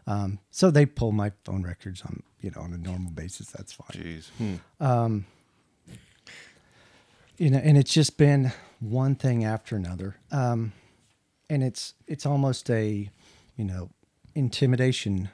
um, 0.07 0.39
so 0.49 0.71
they 0.71 0.85
pull 0.85 1.11
my 1.11 1.33
phone 1.43 1.63
records 1.63 2.01
on 2.03 2.23
you 2.39 2.51
know 2.55 2.61
on 2.61 2.71
a 2.71 2.77
normal 2.77 3.11
basis. 3.11 3.47
That's 3.51 3.73
fine. 3.73 3.89
Jeez. 3.91 4.29
you 7.37 7.49
know 7.49 7.57
and 7.61 7.77
it's 7.77 7.91
just 7.93 8.17
been 8.17 8.53
one 8.79 9.13
thing 9.15 9.43
after 9.43 9.75
another 9.75 10.15
um 10.31 10.71
and 11.49 11.61
it's 11.63 11.93
it's 12.07 12.25
almost 12.25 12.69
a 12.69 13.09
you 13.57 13.65
know 13.65 13.89
intimidation 14.35 15.29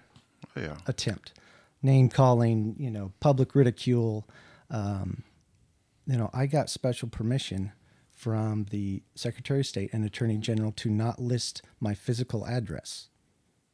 Yeah. 0.55 0.77
attempt 0.88 1.34
name 1.81 2.10
calling 2.10 2.75
you 2.77 2.91
know 2.91 3.12
public 3.20 3.55
ridicule 3.55 4.27
um 4.70 5.24
you 6.05 6.17
know 6.17 6.29
i 6.34 6.46
got 6.46 6.70
special 6.70 7.08
permission 7.10 7.72
from 8.13 8.65
the 8.70 9.01
Secretary 9.15 9.62
of 9.62 9.65
State 9.65 9.89
and 9.93 10.05
Attorney 10.05 10.38
General 10.38 10.72
to 10.74 10.91
not 10.91 11.20
list 11.20 11.63
my 11.79 11.96
physical 11.96 12.46
address, 12.46 13.10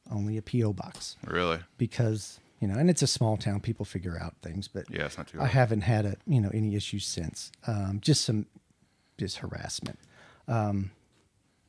only 0.10 0.38
a 0.38 0.42
P.O. 0.42 0.72
box, 0.72 1.18
Really? 1.26 1.60
because, 1.78 2.40
you 2.62 2.68
know, 2.70 2.76
and 2.76 2.90
it's 2.90 3.02
a 3.02 3.08
small 3.08 3.36
town, 3.36 3.60
people 3.60 3.84
figure 3.84 4.18
out 4.18 4.36
things, 4.42 4.70
but 4.70 4.86
Yeah, 4.90 5.04
it's 5.08 5.18
not 5.18 5.28
too 5.28 5.40
I 5.40 5.42
hard. 5.42 5.52
haven't 5.52 5.82
had 5.82 6.06
a, 6.06 6.16
you 6.26 6.40
know, 6.40 6.50
any 6.54 6.78
issues 6.78 7.06
since. 7.06 7.52
Um, 7.66 8.00
just 8.02 8.24
some, 8.24 8.46
just 9.18 9.40
harassment. 9.40 10.00
Um, 10.48 10.92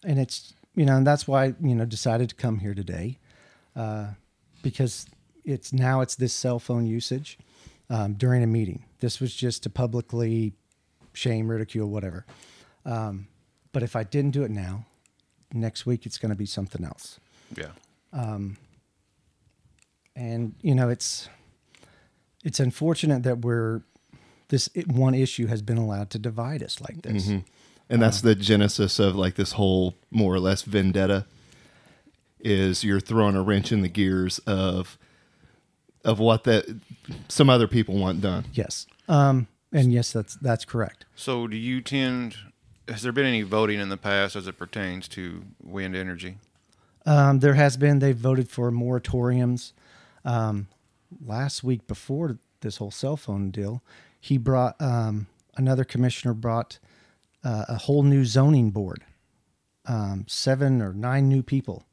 and 0.05 0.21
it's, 0.21 0.55
you 0.77 0.87
know, 0.87 0.99
and 0.99 1.05
that's 1.05 1.27
why, 1.27 1.55
you 1.61 1.75
know, 1.75 1.85
decided 1.85 2.29
to 2.29 2.37
come 2.37 2.61
here 2.61 2.75
today 2.75 3.19
uh, 3.75 4.11
because 4.63 5.07
it's 5.45 5.73
now 5.73 6.01
it's 6.01 6.17
this 6.17 6.33
cell 6.33 6.59
phone 6.59 6.87
usage 6.87 7.39
um, 7.91 8.15
during 8.15 8.43
a 8.43 8.47
meeting. 8.47 8.85
This 9.01 9.21
was 9.21 9.35
just 9.35 9.63
to 9.65 9.71
publicly 9.71 10.53
shame, 11.13 11.51
ridicule, 11.51 11.89
whatever. 11.89 12.27
Um, 12.85 13.29
but 13.73 13.83
if 13.83 13.97
I 13.97 14.03
didn't 14.05 14.33
do 14.33 14.45
it 14.45 14.51
now, 14.51 14.87
next 15.53 15.87
week 15.87 16.07
it's 16.07 16.19
going 16.19 16.31
to 16.31 16.37
be 16.37 16.47
something 16.47 16.85
else. 16.85 17.21
Yeah. 17.57 17.71
And 20.17 20.55
you 20.63 20.75
know, 20.75 20.89
it's 20.89 21.29
it's 22.45 22.61
unfortunate 22.61 23.23
that 23.25 23.41
we're 23.41 23.83
this 24.49 24.69
one 24.87 25.15
issue 25.15 25.47
has 25.47 25.63
been 25.63 25.79
allowed 25.79 26.11
to 26.11 26.19
divide 26.19 26.63
us 26.63 26.81
like 26.81 27.03
this. 27.03 27.27
And 27.91 28.03
that's 28.03 28.21
the 28.23 28.35
genesis 28.35 28.99
of 28.99 29.17
like 29.17 29.37
this 29.37 29.53
whole 29.53 29.95
more 30.11 30.35
or 30.35 30.41
less 30.41 30.63
vendetta 30.63 31.27
is 32.41 32.85
you're 32.85 33.01
throwing 33.01 33.37
a 33.37 33.43
wrench 33.43 33.73
in 33.73 33.83
the 33.83 33.89
gears 33.89 34.39
of 34.41 34.99
of 36.05 36.19
what 36.19 36.45
that 36.45 36.81
some 37.29 37.51
other 37.51 37.69
people 37.69 37.97
want 37.97 38.21
done. 38.21 38.47
Yes. 38.53 38.87
Um, 39.09 39.49
and 39.73 39.93
yes, 39.93 40.13
that's 40.13 40.37
that's 40.37 40.65
correct. 40.65 41.05
So, 41.15 41.47
do 41.47 41.57
you 41.57 41.81
tend? 41.81 42.37
Has 42.89 43.03
there 43.03 43.13
been 43.13 43.27
any 43.27 43.43
voting 43.43 43.81
in 43.81 43.91
the 43.91 43.97
past 43.97 44.35
as 44.35 44.47
it 44.47 44.57
pertains 44.57 45.09
to 45.09 45.45
wind 45.63 45.95
energy? 45.95 46.39
Um, 47.05 47.41
there 47.41 47.55
has 47.55 47.77
been. 47.77 47.99
They've 47.99 48.17
voted 48.17 48.49
for 48.49 48.71
moratoriums. 48.71 49.73
Um, 50.25 50.69
last 51.25 51.63
week, 51.63 51.87
before 51.87 52.39
this 52.61 52.79
whole 52.79 52.91
cell 52.91 53.17
phone 53.17 53.51
deal, 53.51 53.83
he 54.21 54.39
brought 54.39 54.81
um, 54.81 55.27
another 55.57 55.85
commissioner 55.85 56.35
brought 56.35 56.79
uh, 57.45 57.65
a 57.69 57.77
whole 57.77 58.03
new 58.03 58.25
zoning 58.25 58.71
board, 58.71 59.05
um, 59.87 60.25
seven 60.27 60.81
or 60.81 60.93
nine 60.93 61.29
new 61.29 61.43
people 61.43 61.85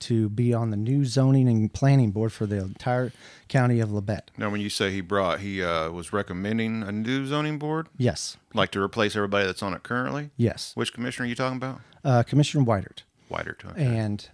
to 0.00 0.28
be 0.28 0.54
on 0.54 0.70
the 0.70 0.76
new 0.76 1.04
zoning 1.04 1.48
and 1.48 1.72
planning 1.72 2.10
board 2.10 2.32
for 2.32 2.46
the 2.46 2.56
entire 2.58 3.12
county 3.48 3.80
of 3.80 3.88
Labette. 3.90 4.28
Now, 4.36 4.50
when 4.50 4.60
you 4.60 4.70
say 4.70 4.90
he 4.92 5.00
brought, 5.00 5.40
he 5.40 5.62
uh, 5.62 5.90
was 5.90 6.12
recommending 6.12 6.82
a 6.82 6.92
new 6.92 7.26
zoning 7.26 7.58
board, 7.58 7.88
Yes, 7.96 8.36
like 8.54 8.70
to 8.72 8.80
replace 8.82 9.16
everybody 9.16 9.46
that's 9.46 9.62
on 9.62 9.74
it 9.74 9.82
currently. 9.82 10.30
yes. 10.36 10.72
Which 10.74 10.92
commissioner 10.92 11.26
are 11.26 11.28
you 11.28 11.34
talking 11.34 11.56
about? 11.56 11.80
Uh, 12.04 12.22
Commissioner 12.22 12.64
Whitert. 12.64 13.02
Wider 13.28 13.52
to 13.52 13.68
okay. 13.70 13.84
and 13.84 14.28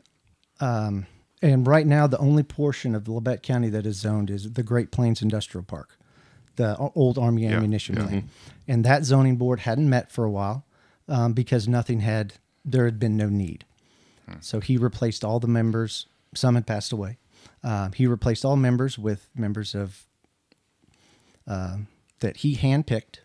um, 0.61 1.07
and 1.43 1.67
right 1.67 1.87
now 1.87 2.07
the 2.07 2.19
only 2.19 2.43
portion 2.45 2.95
of 2.95 3.05
Labette 3.05 3.43
County 3.43 3.69
that 3.71 3.87
is 3.87 3.97
zoned 3.97 4.31
is 4.31 4.53
the 4.53 4.63
Great 4.63 4.93
Plains 4.93 5.21
Industrial 5.21 5.65
Park, 5.65 5.99
the 6.57 6.77
old 6.77 7.19
Army 7.19 7.47
ammunition 7.47 7.97
plant, 7.97 8.27
and 8.69 8.85
that 8.85 9.05
zoning 9.05 9.37
board 9.37 9.61
hadn't 9.61 9.89
met 9.91 10.13
for 10.13 10.25
a 10.25 10.31
while 10.31 10.65
um, 11.09 11.33
because 11.33 11.67
nothing 11.67 12.01
had 12.01 12.35
there 12.65 12.85
had 12.85 12.99
been 13.01 13.17
no 13.17 13.29
need. 13.29 13.65
So 14.41 14.61
he 14.61 14.77
replaced 14.77 15.25
all 15.25 15.41
the 15.41 15.49
members. 15.49 16.07
Some 16.35 16.55
had 16.55 16.67
passed 16.67 16.93
away. 16.93 17.19
Um, 17.63 17.93
he 17.93 18.07
replaced 18.07 18.45
all 18.45 18.57
members 18.57 18.99
with 18.99 19.29
members 19.35 19.75
of 19.75 20.07
um, 21.47 21.89
that 22.21 22.39
he 22.39 22.57
handpicked. 22.57 23.19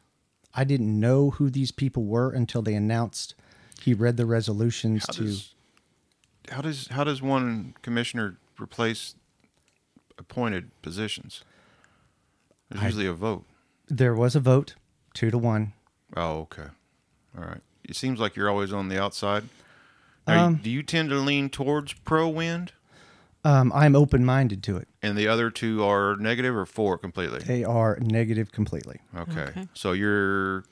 I 0.54 0.64
didn't 0.64 1.00
know 1.00 1.32
who 1.32 1.50
these 1.50 1.72
people 1.72 2.04
were 2.06 2.32
until 2.32 2.62
they 2.62 2.74
announced. 2.74 3.36
He 3.82 3.94
read 3.94 4.18
the 4.18 4.26
resolutions 4.26 5.06
How 5.08 5.14
to. 5.14 5.24
does, 5.24 5.54
how 6.50 6.62
does 6.62 6.88
how 6.88 7.04
does 7.04 7.22
one 7.22 7.76
commissioner 7.82 8.38
replace 8.60 9.16
appointed 10.18 10.70
positions? 10.82 11.44
There's 12.70 12.84
usually 12.84 13.06
a 13.06 13.14
vote. 13.14 13.46
There 13.88 14.14
was 14.14 14.36
a 14.36 14.40
vote, 14.40 14.76
two 15.14 15.32
to 15.32 15.38
one. 15.38 15.74
Oh, 16.16 16.40
okay. 16.42 16.68
All 17.38 17.44
right. 17.44 17.62
It 17.84 17.96
seems 17.96 18.20
like 18.20 18.36
you're 18.36 18.50
always 18.50 18.72
on 18.74 18.90
the 18.90 19.02
outside. 19.02 19.44
Now, 20.30 20.46
Um, 20.46 20.56
do 20.64 20.70
you 20.70 20.84
tend 20.84 21.10
to 21.10 21.16
lean 21.20 21.50
towards 21.50 21.94
pro 21.94 22.28
wind, 22.30 22.72
Um, 23.44 23.72
I'm 23.74 23.96
open 23.96 24.26
minded 24.26 24.62
to 24.64 24.78
it. 24.78 24.88
and 25.02 25.18
the 25.18 25.28
other 25.28 25.50
two 25.50 25.84
are 25.84 26.16
negative 26.18 26.56
or 26.56 26.66
for 26.66 26.98
completely? 26.98 27.40
They 27.40 27.64
are 27.64 27.98
negative 28.02 28.52
completely. 28.52 29.00
Okay. 29.16 29.42
Okay. 29.42 29.68
So 29.74 29.94
you're. 29.94 30.64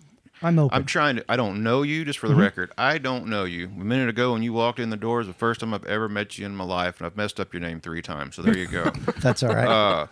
I'm 0.43 0.59
open. 0.59 0.75
I'm 0.77 0.85
trying 0.85 1.15
to. 1.15 1.25
I 1.27 1.35
don't 1.35 1.63
know 1.63 1.81
you. 1.81 2.05
Just 2.05 2.19
for 2.19 2.27
the 2.27 2.35
record, 2.35 2.71
I 2.77 2.99
don't 2.99 3.25
know 3.27 3.43
you. 3.45 3.65
A 3.67 3.83
minute 3.83 4.07
ago, 4.09 4.33
when 4.33 4.43
you 4.43 4.53
walked 4.53 4.79
in 4.79 4.91
the 4.91 4.97
door, 4.97 5.19
is 5.21 5.25
the 5.27 5.33
first 5.33 5.61
time 5.61 5.73
I've 5.73 5.85
ever 5.85 6.07
met 6.07 6.37
you 6.37 6.45
in 6.45 6.55
my 6.55 6.63
life, 6.63 6.99
and 6.99 7.07
I've 7.07 7.17
messed 7.17 7.39
up 7.39 7.53
your 7.53 7.61
name 7.61 7.79
three 7.79 8.03
times. 8.03 8.35
So 8.35 8.43
there 8.43 8.55
you 8.55 8.67
go. 8.67 8.91
That's 9.19 9.41
all 9.41 9.49
right. 9.55 9.67
uh, 9.67 10.07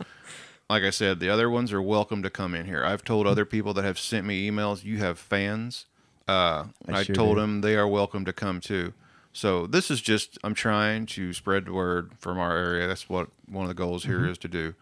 like 0.68 0.82
I 0.82 0.90
said, 0.90 1.20
the 1.20 1.30
other 1.30 1.48
ones 1.48 1.72
are 1.72 1.82
welcome 1.82 2.24
to 2.24 2.32
come 2.32 2.56
in 2.56 2.66
here. 2.66 2.84
I've 2.84 3.04
told 3.04 3.28
other 3.28 3.46
people 3.46 3.72
that 3.76 3.84
have 3.86 4.00
sent 4.00 4.26
me 4.26 4.50
emails, 4.50 4.84
you 4.84 4.98
have 4.98 5.20
fans. 5.20 5.86
Uh, 6.28 6.66
I 6.88 7.02
I, 7.02 7.04
sure 7.04 7.14
told 7.16 7.36
do. 7.36 7.42
them 7.42 7.62
they 7.62 7.76
are 7.76 7.88
welcome 7.88 8.26
to 8.26 8.34
come 8.34 8.60
too. 8.60 8.94
So 9.36 9.68
this 9.68 9.92
is 9.92 10.00
just 10.02 10.38
I'm 10.46 10.54
trying 10.54 11.06
to 11.08 11.34
spread 11.34 11.66
the 11.66 11.74
word 11.74 12.12
from 12.20 12.38
our 12.40 12.56
area. 12.56 12.88
That's 12.88 13.10
what 13.10 13.28
one 13.48 13.64
of 13.64 13.68
the 13.68 13.74
goals 13.74 14.06
here 14.06 14.26
is 14.26 14.38
Mm-hmm. 14.38 14.42
to 14.42 14.48
do. 14.48 14.74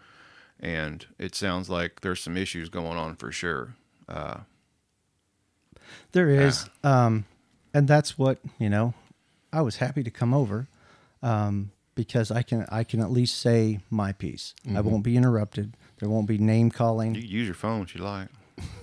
And 0.59 1.05
it 1.17 1.33
sounds 1.33 1.71
like 1.71 2.01
there's 2.01 2.21
some 2.21 2.37
issues 2.37 2.69
going 2.69 2.95
on 2.97 3.15
for 3.15 3.31
sure. 3.31 3.73
Uh, 4.07 4.41
there 6.11 6.29
is. 6.29 6.69
Um, 6.83 7.25
and 7.73 7.87
that's 7.87 8.17
what, 8.17 8.37
you 8.59 8.69
know, 8.69 8.93
I 9.51 9.61
was 9.61 9.77
happy 9.77 10.03
to 10.03 10.11
come 10.11 10.35
over 10.35 10.67
um, 11.23 11.71
because 11.95 12.29
I 12.29 12.43
can 12.43 12.67
I 12.71 12.83
can 12.83 12.99
at 13.01 13.09
least 13.11 13.39
say 13.41 13.79
my 13.89 14.11
piece. 14.11 14.53
I 14.75 14.81
won't 14.81 15.03
be 15.03 15.17
interrupted. 15.17 15.75
There 15.99 16.09
won't 16.09 16.27
be 16.27 16.37
name 16.37 16.69
calling. 16.69 17.15
you 17.15 17.21
can 17.21 17.29
use 17.31 17.45
your 17.47 17.55
phone 17.55 17.81
if 17.81 17.95
you 17.95 18.01
like. 18.03 18.27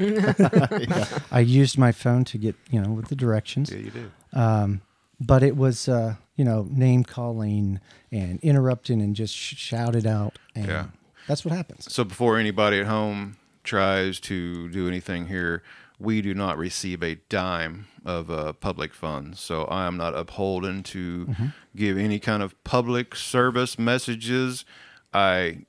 I 1.32 1.40
used 1.40 1.78
my 1.78 1.92
phone 1.92 2.24
to 2.24 2.38
get, 2.38 2.56
you 2.70 2.80
know, 2.82 2.90
with 2.90 3.06
the 3.08 3.14
directions. 3.16 3.70
Yeah, 3.70 3.78
you 3.78 3.90
do. 3.90 4.10
Um, 4.32 4.80
but 5.20 5.42
it 5.42 5.56
was, 5.56 5.88
uh, 5.88 6.14
you 6.36 6.44
know, 6.44 6.66
name 6.70 7.04
calling 7.04 7.80
and 8.10 8.40
interrupting 8.40 9.00
and 9.02 9.14
just 9.14 9.34
sh- 9.34 9.56
shouted 9.56 10.06
out. 10.06 10.38
And 10.54 10.66
Yeah. 10.66 10.86
that's 11.26 11.44
what 11.44 11.54
happens. 11.54 11.92
So 11.92 12.04
before 12.04 12.38
anybody 12.38 12.80
at 12.80 12.86
home 12.86 13.36
tries 13.64 14.18
to 14.20 14.68
do 14.70 14.88
anything 14.88 15.26
here, 15.26 15.62
we 15.98 16.22
do 16.22 16.32
not 16.32 16.56
receive 16.56 17.02
a 17.02 17.16
dime 17.28 17.86
of 18.06 18.30
uh, 18.30 18.54
public 18.54 18.94
funds. 18.94 19.38
So 19.38 19.64
I 19.64 19.86
am 19.86 19.98
not 19.98 20.14
upholden 20.14 20.82
to 20.84 21.28
give 21.76 21.98
any 21.98 22.18
kind 22.18 22.42
of 22.42 22.62
public 22.64 23.14
service 23.14 23.78
messages. 23.78 24.64
I 25.12 25.66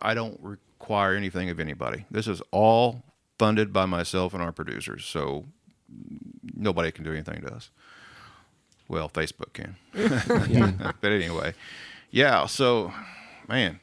I 0.00 0.14
don't 0.14 0.40
require 0.42 1.14
anything 1.14 1.48
of 1.50 1.60
anybody. 1.60 2.06
This 2.10 2.26
is 2.26 2.42
all 2.50 3.04
funded 3.38 3.72
by 3.72 3.86
myself 3.86 4.34
and 4.34 4.42
our 4.42 4.50
producers. 4.50 5.04
So 5.04 5.46
nobody 6.54 6.90
can 6.90 7.04
do 7.04 7.12
anything 7.12 7.42
to 7.42 7.54
us. 7.54 7.70
Well, 8.92 9.08
Facebook 9.08 9.54
can. 9.54 9.76
but 11.00 11.10
anyway, 11.10 11.54
yeah. 12.10 12.44
So, 12.44 12.92
man, 13.48 13.80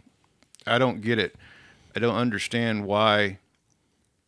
I 0.67 0.77
don't 0.77 1.01
get 1.01 1.17
it. 1.17 1.35
I 1.95 1.99
don't 1.99 2.15
understand 2.15 2.85
why 2.85 3.39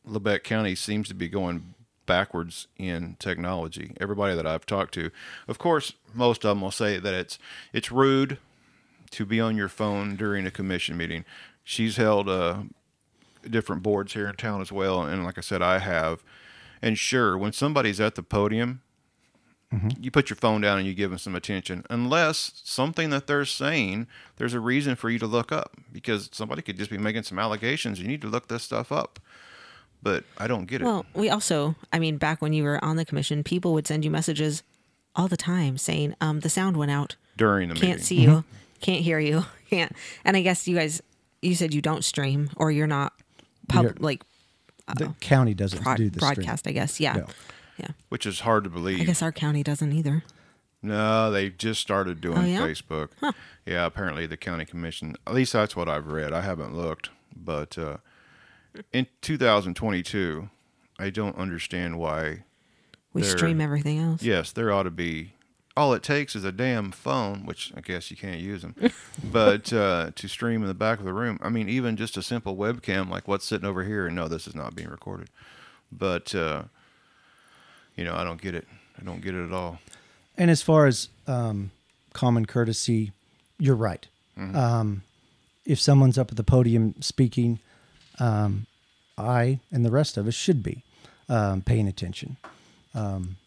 Labette 0.09 0.43
County 0.43 0.73
seems 0.73 1.07
to 1.09 1.13
be 1.13 1.29
going 1.29 1.75
backwards 2.07 2.65
in 2.77 3.15
technology. 3.19 3.95
Everybody 4.01 4.35
that 4.35 4.47
I've 4.47 4.65
talked 4.65 4.95
to, 4.95 5.11
of 5.47 5.59
course, 5.59 5.93
most 6.15 6.43
of 6.43 6.50
them 6.50 6.61
will 6.61 6.71
say 6.71 6.97
that 6.97 7.13
it's 7.13 7.38
it's 7.73 7.91
rude 7.91 8.39
to 9.11 9.23
be 9.23 9.39
on 9.39 9.55
your 9.55 9.69
phone 9.69 10.15
during 10.15 10.47
a 10.47 10.51
commission 10.51 10.97
meeting. 10.97 11.25
She's 11.63 11.97
held 11.97 12.27
uh, 12.27 12.63
different 13.47 13.83
boards 13.83 14.13
here 14.13 14.27
in 14.27 14.35
town 14.35 14.61
as 14.61 14.71
well, 14.71 15.03
and 15.03 15.23
like 15.23 15.38
I 15.38 15.41
said, 15.41 15.61
I 15.61 15.77
have. 15.77 16.23
And 16.81 16.97
sure, 16.97 17.38
when 17.38 17.53
somebody's 17.53 18.00
at 18.00 18.15
the 18.15 18.23
podium, 18.23 18.81
Mm-hmm. 19.73 19.89
you 20.03 20.11
put 20.11 20.29
your 20.29 20.35
phone 20.35 20.59
down 20.59 20.79
and 20.79 20.85
you 20.85 20.93
give 20.93 21.11
them 21.11 21.17
some 21.19 21.33
attention 21.33 21.85
unless 21.89 22.51
something 22.63 23.09
that 23.11 23.25
they're 23.27 23.45
saying 23.45 24.05
there's 24.35 24.53
a 24.53 24.59
reason 24.59 24.95
for 24.97 25.09
you 25.09 25.17
to 25.19 25.25
look 25.25 25.51
up 25.53 25.77
because 25.93 26.29
somebody 26.33 26.61
could 26.61 26.77
just 26.77 26.91
be 26.91 26.97
making 26.97 27.23
some 27.23 27.39
allegations 27.39 27.97
you 27.97 28.05
need 28.05 28.21
to 28.21 28.27
look 28.27 28.49
this 28.49 28.63
stuff 28.63 28.91
up 28.91 29.17
but 30.03 30.25
i 30.37 30.45
don't 30.45 30.65
get 30.65 30.81
it 30.81 30.83
Well, 30.83 31.05
we 31.13 31.29
also, 31.29 31.75
I 31.93 31.99
mean, 31.99 32.17
back 32.17 32.41
when 32.41 32.51
you 32.51 32.63
were 32.63 32.83
on 32.83 32.97
the 32.97 33.05
commission, 33.05 33.43
people 33.45 33.71
would 33.73 33.87
send 33.87 34.03
you 34.03 34.11
messages 34.11 34.61
all 35.15 35.29
the 35.29 35.37
time 35.37 35.77
saying, 35.77 36.15
um, 36.19 36.41
the 36.41 36.49
sound 36.49 36.75
went 36.75 36.91
out. 36.91 37.15
during 37.37 37.69
the 37.69 37.75
Can't 37.75 37.85
meeting 37.99 38.03
see 38.03 38.21
you. 38.21 38.29
Mm-hmm. 38.29 38.55
Can't 38.81 39.01
hear 39.03 39.19
you. 39.19 39.45
Can't. 39.69 39.93
And 40.25 40.35
I 40.35 40.41
guess 40.41 40.67
you 40.67 40.75
guys, 40.75 41.01
you 41.41 41.55
said 41.55 41.73
you 41.73 41.81
don't 41.81 42.03
stream 42.03 42.49
or 42.57 42.71
you're 42.71 42.87
not 42.87 43.13
pub, 43.69 43.83
You're- 43.83 43.95
like 43.99 44.23
The 44.97 45.05
uh, 45.05 45.13
county 45.21 45.53
doesn't 45.53 45.81
prod- 45.81 45.97
do 45.97 46.09
the 46.09 46.19
stream. 46.19 46.33
broadcast, 46.35 46.67
I 46.67 46.71
guess. 46.71 46.99
Yeah. 46.99 47.13
No. 47.13 47.25
Yeah. 47.81 47.89
which 48.09 48.25
is 48.25 48.41
hard 48.41 48.63
to 48.65 48.69
believe 48.69 49.01
I 49.01 49.03
guess 49.05 49.21
our 49.21 49.31
county 49.31 49.63
doesn't 49.63 49.91
either. 49.91 50.23
no 50.81 51.31
they 51.31 51.50
just 51.50 51.81
started 51.81 52.21
doing 52.21 52.38
Oh, 52.38 52.45
yeah? 52.45 52.59
facebook 52.61 53.09
yeah 53.65 53.85
apparently 53.85 54.25
the 54.27 54.38
county 54.38 54.65
commission 54.65 55.15
at 55.27 55.33
least 55.33 55.53
that's 55.53 55.75
what 55.75 55.88
i've 55.89 56.07
read 56.07 56.31
i 56.33 56.41
haven't 56.41 56.75
looked 56.75 57.09
but 57.35 57.77
uh, 57.77 57.97
in 58.93 59.07
2022 59.21 60.50
i 61.00 61.09
don't 61.09 61.38
understand 61.38 61.97
why 61.97 62.43
We 63.13 63.21
There- 63.23 63.31
stream 63.38 63.59
everything 63.61 64.00
else. 64.00 64.23
Yes, 64.23 64.51
there 64.53 64.71
ought 64.71 64.83
to 64.83 64.91
be. 64.91 65.33
All 65.75 65.93
it 65.93 66.01
takes 66.03 66.33
is 66.35 66.43
a 66.45 66.51
damn 66.51 66.91
phone, 66.91 67.45
which 67.45 67.71
I 67.75 67.81
guess 67.81 68.09
you 68.11 68.15
can't 68.17 68.39
use 68.39 68.61
them, 68.61 68.75
but 69.31 69.71
uh, 69.73 70.11
to 70.15 70.27
stream 70.29 70.61
in 70.61 70.67
the 70.67 70.73
back 70.73 71.00
of 71.00 71.05
the 71.05 71.13
room. 71.13 71.38
I 71.41 71.50
mean, 71.50 71.67
even 71.69 71.95
just 71.97 72.15
a 72.17 72.21
simple 72.21 72.55
webcam, 72.55 73.09
like 73.09 73.27
what's 73.27 73.45
sitting 73.45 73.67
over 73.67 73.83
here, 73.83 74.05
and 74.07 74.15
no, 74.15 74.27
this 74.29 74.47
is 74.47 74.55
not 74.55 74.75
being 74.75 74.89
recorded. 74.89 75.29
But 75.91 76.33
uh, 76.35 76.63
you 77.95 78.03
know, 78.03 78.15
I 78.15 78.24
don't 78.24 78.41
get 78.41 78.55
it. 78.55 78.67
I 79.00 79.03
don't 79.03 79.21
get 79.21 79.36
it 79.36 79.45
at 79.45 79.53
all. 79.53 79.79
And 80.38 80.50
as 80.50 80.62
far 80.62 80.88
as 80.88 81.10
um, 81.27 81.71
common 82.13 82.45
courtesy, 82.45 83.12
you're 83.60 83.75
right. 83.75 84.07
Um, 84.55 85.03
if 85.65 85.79
someone's 85.79 86.17
up 86.17 86.31
at 86.31 86.38
the 86.38 86.43
podium 86.43 86.95
speaking, 87.01 87.60
um, 88.19 88.65
I 89.17 89.60
and 89.71 89.86
the 89.86 89.91
rest 89.91 90.17
of 90.17 90.27
us 90.27 90.33
should 90.33 90.63
be 90.63 90.83
um, 91.29 91.62
paying 91.62 91.88
attention. 91.88 92.38
Um, 92.95 93.38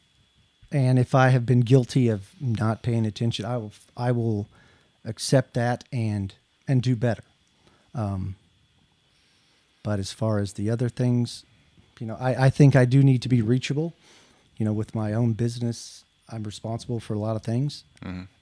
and 0.71 0.99
if 0.99 1.15
I 1.15 1.29
have 1.29 1.47
been 1.47 1.61
guilty 1.61 2.09
of 2.09 2.31
not 2.41 2.83
paying 2.83 3.07
attention, 3.07 3.45
I 3.45 3.57
will 3.57 3.73
I 3.97 4.13
will 4.13 4.49
accept 5.05 5.55
that 5.55 5.85
and 5.93 6.35
and 6.69 6.83
do 6.83 6.97
better. 6.97 7.25
Um, 7.95 8.37
but 9.83 9.99
as 9.99 10.13
far 10.13 10.39
as 10.39 10.55
the 10.55 10.71
other 10.71 10.89
things, 10.89 11.45
you 12.01 12.07
know, 12.07 12.17
I, 12.19 12.47
I 12.47 12.51
think 12.51 12.75
I 12.75 12.85
do 12.85 13.03
need 13.03 13.23
to 13.23 13.29
be 13.29 13.43
reachable. 13.43 13.93
You 14.57 14.65
know, 14.65 14.73
with 14.73 14.95
my 14.95 15.13
own 15.13 15.33
business, 15.33 16.05
I'm 16.29 16.45
responsible 16.45 17.01
for 17.01 17.15
a 17.15 17.19
lot 17.19 17.37
of 17.37 17.43
things, 17.43 17.85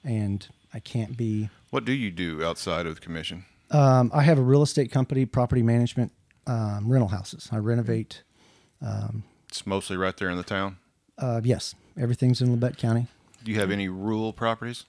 and 0.03 0.47
I 0.73 0.79
can't 0.79 1.17
be. 1.17 1.49
What 1.71 1.85
do 1.85 1.91
you 1.91 2.11
do 2.11 2.43
outside 2.43 2.85
of 2.85 2.95
the 2.95 3.01
commission? 3.01 3.45
Um, 3.71 4.11
I 4.13 4.21
have 4.23 4.37
a 4.37 4.41
real 4.43 4.61
estate 4.61 4.91
company, 4.91 5.25
property 5.25 5.63
management, 5.63 6.11
um, 6.45 6.91
rental 6.91 7.09
houses. 7.09 7.49
I 7.51 7.57
renovate. 7.57 8.21
It's 9.49 9.65
mostly 9.65 9.97
right 9.97 10.15
there 10.17 10.29
in 10.29 10.37
the 10.37 10.43
town. 10.43 10.77
Uh, 11.17 11.41
yes, 11.43 11.75
everything's 11.97 12.41
in 12.41 12.55
Labette 12.55 12.77
County. 12.77 13.07
Do 13.43 13.51
you 13.51 13.59
have 13.59 13.71
any 13.71 13.87
rural 13.89 14.33
properties? 14.33 14.85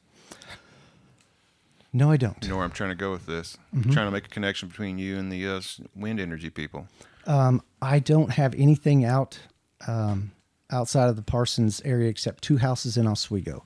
No, 1.93 2.11
I 2.11 2.17
don't. 2.17 2.37
You 2.43 2.49
know 2.49 2.57
where 2.57 2.65
I'm 2.65 2.73
trying 2.73 2.91
to 2.91 2.97
go 2.97 3.13
with 3.13 3.27
this. 3.27 3.57
Mm-hmm. 3.75 3.93
trying 3.93 4.07
to 4.07 4.11
make 4.11 4.27
a 4.27 4.29
connection 4.29 4.69
between 4.69 4.99
you 4.99 5.17
and 5.17 5.31
the 5.31 5.47
uh, 5.47 5.61
wind 5.95 6.19
energy 6.19 6.51
people. 6.51 6.89
Um, 7.27 7.63
I 7.81 8.01
don't 8.01 8.31
have 8.33 8.53
anything 8.57 9.05
out 9.05 9.39
um, 9.87 10.33
outside 10.75 11.09
of 11.09 11.17
the 11.17 11.23
Parsons 11.23 11.81
area 11.85 12.09
except 12.09 12.43
two 12.43 12.59
houses 12.59 12.97
in 12.97 13.07
Oswego. 13.07 13.65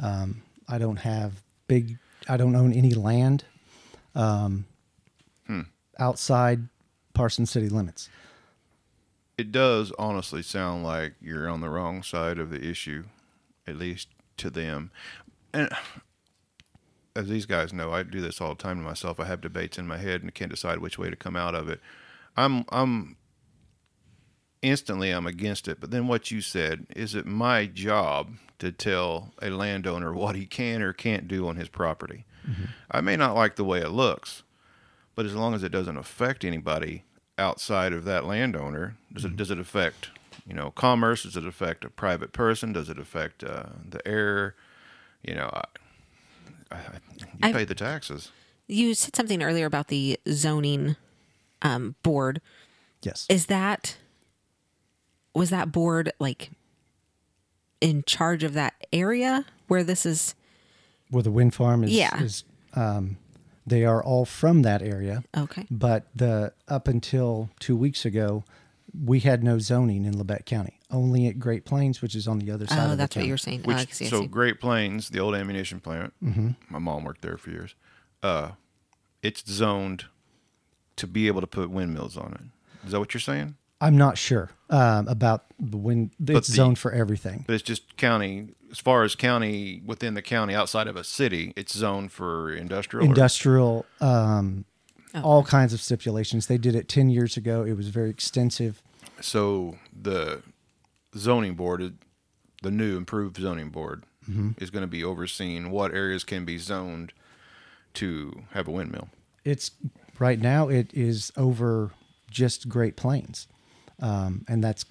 Um, 0.00 0.42
I 0.68 0.78
don't 0.78 0.96
have 0.96 1.42
big. 1.68 1.98
I 2.28 2.36
don't 2.36 2.54
own 2.54 2.72
any 2.72 2.92
land 2.92 3.44
um, 4.14 4.66
outside 5.98 6.68
Parsons 7.14 7.50
city 7.50 7.68
limits. 7.68 8.08
It 9.36 9.52
does 9.52 9.92
honestly 9.98 10.42
sound 10.42 10.82
like 10.82 11.14
you're 11.20 11.48
on 11.48 11.60
the 11.60 11.68
wrong 11.68 12.02
side 12.02 12.38
of 12.38 12.50
the 12.50 12.68
issue, 12.68 13.04
at 13.66 13.76
least 13.76 14.08
to 14.38 14.50
them. 14.50 14.90
And 15.52 15.70
as 17.14 17.28
these 17.28 17.46
guys 17.46 17.72
know, 17.72 17.92
I 17.92 18.02
do 18.02 18.20
this 18.20 18.40
all 18.40 18.50
the 18.50 18.62
time 18.62 18.78
to 18.78 18.84
myself. 18.84 19.20
I 19.20 19.26
have 19.26 19.40
debates 19.40 19.78
in 19.78 19.86
my 19.86 19.98
head 19.98 20.22
and 20.22 20.34
can't 20.34 20.50
decide 20.50 20.78
which 20.78 20.98
way 20.98 21.08
to 21.08 21.16
come 21.16 21.36
out 21.36 21.54
of 21.54 21.68
it. 21.68 21.80
I'm 22.36 22.64
I'm 22.70 23.16
instantly 24.62 25.10
I'm 25.10 25.26
against 25.26 25.68
it. 25.68 25.80
But 25.80 25.90
then 25.90 26.08
what 26.08 26.30
you 26.30 26.40
said, 26.40 26.86
is 26.96 27.14
it 27.14 27.26
my 27.26 27.66
job 27.66 28.32
to 28.58 28.72
tell 28.72 29.32
a 29.40 29.50
landowner 29.50 30.12
what 30.14 30.36
he 30.36 30.46
can 30.46 30.82
or 30.82 30.92
can't 30.92 31.28
do 31.28 31.48
on 31.48 31.56
his 31.56 31.68
property? 31.68 32.24
I 32.90 33.02
may 33.02 33.14
not 33.16 33.34
like 33.36 33.56
the 33.56 33.64
way 33.64 33.80
it 33.80 33.90
looks, 33.90 34.42
but 35.14 35.26
as 35.26 35.34
long 35.34 35.52
as 35.52 35.62
it 35.62 35.68
doesn't 35.70 35.98
affect 35.98 36.44
anybody 36.46 37.04
outside 37.36 37.92
of 37.92 38.04
that 38.04 38.24
landowner, 38.24 38.96
does 39.12 39.26
it 39.26 39.36
does 39.36 39.50
it 39.50 39.58
affect 39.58 40.08
you 40.46 40.54
know 40.54 40.70
commerce? 40.70 41.24
Does 41.24 41.36
it 41.36 41.46
affect 41.46 41.84
a 41.84 41.90
private 41.90 42.32
person? 42.32 42.72
Does 42.72 42.88
it 42.88 42.98
affect 42.98 43.44
uh, 43.44 43.64
the 43.86 44.06
air? 44.08 44.54
You 45.22 45.34
know, 45.34 45.50
I, 45.52 45.64
I, 46.70 46.76
I- 46.76 47.00
you 47.20 47.26
I- 47.42 47.52
pay 47.52 47.64
the 47.66 47.74
taxes. 47.74 48.30
You 48.66 48.94
said 48.94 49.14
something 49.14 49.42
earlier 49.42 49.66
about 49.66 49.88
the 49.88 50.18
zoning 50.30 50.96
um, 51.60 51.96
board. 52.02 52.40
Yes. 53.02 53.26
Is 53.28 53.46
that 53.46 53.98
was 55.38 55.50
that 55.50 55.72
board 55.72 56.12
like 56.18 56.50
in 57.80 58.02
charge 58.04 58.42
of 58.44 58.54
that 58.54 58.74
area 58.92 59.44
where 59.68 59.84
this 59.84 60.04
is? 60.04 60.34
Where 61.10 61.22
the 61.22 61.30
wind 61.30 61.54
farm 61.54 61.84
is. 61.84 61.90
Yeah. 61.92 62.22
Is, 62.22 62.44
um, 62.74 63.16
they 63.66 63.84
are 63.84 64.02
all 64.02 64.24
from 64.24 64.62
that 64.62 64.82
area. 64.82 65.22
Okay. 65.36 65.66
But 65.70 66.06
the 66.14 66.52
up 66.68 66.88
until 66.88 67.50
two 67.60 67.76
weeks 67.76 68.04
ago, 68.04 68.44
we 69.04 69.20
had 69.20 69.44
no 69.44 69.58
zoning 69.58 70.04
in 70.04 70.14
Labette 70.14 70.46
County. 70.46 70.80
Only 70.90 71.26
at 71.26 71.38
Great 71.38 71.64
Plains, 71.66 72.00
which 72.00 72.14
is 72.14 72.26
on 72.26 72.38
the 72.38 72.50
other 72.50 72.66
side 72.66 72.78
Oh, 72.78 72.84
of 72.84 72.90
the 72.92 72.96
that's 72.96 73.14
what 73.14 73.20
county. 73.20 73.28
you're 73.28 73.36
saying. 73.36 73.62
Which 73.64 73.76
oh, 73.76 73.84
see, 73.90 74.06
so. 74.06 74.26
Great 74.26 74.58
Plains, 74.60 75.10
the 75.10 75.20
old 75.20 75.34
ammunition 75.34 75.80
plant. 75.80 76.14
Mm-hmm. 76.24 76.50
My 76.70 76.78
mom 76.78 77.04
worked 77.04 77.20
there 77.20 77.36
for 77.36 77.50
years. 77.50 77.74
Uh, 78.22 78.52
it's 79.22 79.46
zoned 79.46 80.06
to 80.96 81.06
be 81.06 81.26
able 81.26 81.42
to 81.42 81.46
put 81.46 81.68
windmills 81.70 82.16
on 82.16 82.32
it. 82.32 82.86
Is 82.86 82.92
that 82.92 83.00
what 83.00 83.12
you're 83.12 83.20
saying? 83.20 83.56
I'm 83.80 83.96
not 83.96 84.18
sure 84.18 84.50
um, 84.70 85.06
about 85.08 85.44
the 85.58 85.76
wind. 85.76 86.10
It's 86.26 86.48
the- 86.48 86.54
zoned 86.54 86.78
for 86.78 86.92
everything. 86.92 87.44
But 87.46 87.54
it's 87.54 87.62
just 87.62 87.96
county, 87.96 88.48
as 88.70 88.78
far 88.78 89.02
as 89.04 89.14
county 89.14 89.82
within 89.86 90.14
the 90.14 90.22
county 90.22 90.54
outside 90.54 90.86
of 90.88 90.96
a 90.96 91.04
city, 91.04 91.52
it's 91.56 91.76
zoned 91.76 92.12
for 92.12 92.52
industrial. 92.52 93.06
or- 93.06 93.08
Industrial, 93.08 93.86
um, 94.00 94.64
all 95.22 95.42
kinds 95.44 95.72
of 95.72 95.80
stipulations. 95.80 96.46
They 96.46 96.58
did 96.58 96.74
it 96.74 96.88
10 96.88 97.08
years 97.08 97.36
ago. 97.36 97.64
It 97.64 97.74
was 97.74 97.88
very 97.88 98.10
extensive. 98.10 98.82
So 99.20 99.78
the 99.92 100.42
zoning 101.16 101.54
board, 101.54 101.94
the 102.62 102.70
new 102.70 102.96
improved 102.96 103.36
zoning 103.38 103.70
board, 103.70 104.04
is 104.58 104.68
going 104.68 104.82
to 104.82 104.86
be 104.86 105.02
overseeing 105.02 105.70
what 105.70 105.94
areas 105.94 106.22
can 106.22 106.44
be 106.44 106.58
zoned 106.58 107.14
to 107.94 108.42
have 108.52 108.68
a 108.68 108.70
windmill. 108.70 109.08
It's 109.42 109.70
right 110.18 110.38
now, 110.38 110.68
it 110.68 110.90
is 110.92 111.32
over 111.34 111.92
just 112.30 112.68
Great 112.68 112.94
Plains. 112.94 113.46
Um, 114.00 114.44
and 114.48 114.62
that's 114.62 114.84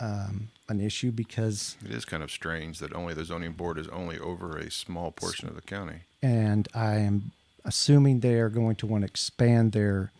um, 0.00 0.48
an 0.68 0.80
issue 0.80 1.10
because 1.12 1.76
It 1.84 1.92
is 1.92 2.04
kind 2.04 2.22
of 2.22 2.30
strange 2.30 2.78
that 2.80 2.92
only 2.94 3.14
the 3.14 3.24
zoning 3.24 3.52
board 3.52 3.78
is 3.78 3.88
only 3.88 4.18
over 4.18 4.56
a 4.58 4.70
small 4.70 5.10
portion 5.12 5.48
of 5.48 5.54
the 5.54 5.62
county. 5.62 6.00
and 6.22 6.68
I 6.74 6.96
am 6.96 7.32
assuming 7.64 8.20
they 8.20 8.38
are 8.40 8.48
going 8.48 8.76
to 8.76 8.86
want 8.86 9.02
to 9.02 9.06
expand 9.08 9.72
their 9.72 10.10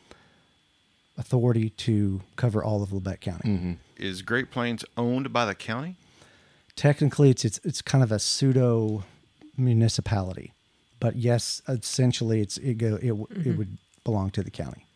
authority 1.18 1.70
to 1.70 2.22
cover 2.36 2.62
all 2.62 2.82
of 2.82 2.90
Labette 2.90 3.20
County. 3.20 3.78
Is 3.96 4.22
Great 4.22 4.50
Plains 4.50 4.84
owned 4.96 5.32
by 5.32 5.44
the 5.44 5.54
county? 5.54 5.96
Technically, 6.76 7.30
it's, 7.30 7.44
it's 7.44 7.58
it's 7.64 7.82
kind 7.82 8.02
of 8.02 8.10
a 8.12 8.18
pseudo 8.18 9.04
municipality, 9.56 10.52
but 10.98 11.16
yes, 11.16 11.60
essentially, 11.68 12.40
it's 12.40 12.56
it 12.58 12.78
go 12.78 12.94
it, 12.96 13.08
w 13.08 13.26
it 13.44 13.58
would 13.58 13.76
belong 14.04 14.30
to 14.30 14.42
the 14.42 14.50
county. 14.50 14.86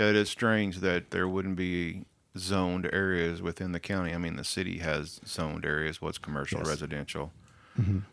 Yeah, 0.00 0.06
it 0.08 0.16
is 0.16 0.30
strange 0.30 0.78
that 0.78 1.10
there 1.10 1.28
wouldn't 1.28 1.56
be 1.56 2.04
zoned 2.38 2.88
areas 2.90 3.42
within 3.42 3.72
the 3.72 3.80
county. 3.80 4.14
I 4.14 4.16
mean, 4.18 4.36
the 4.36 4.44
city 4.44 4.78
has 4.78 5.20
zoned 5.26 5.66
areas, 5.66 6.00
what's 6.00 6.16
commercial, 6.16 6.60
Yes. 6.60 6.68
residential. 6.68 7.32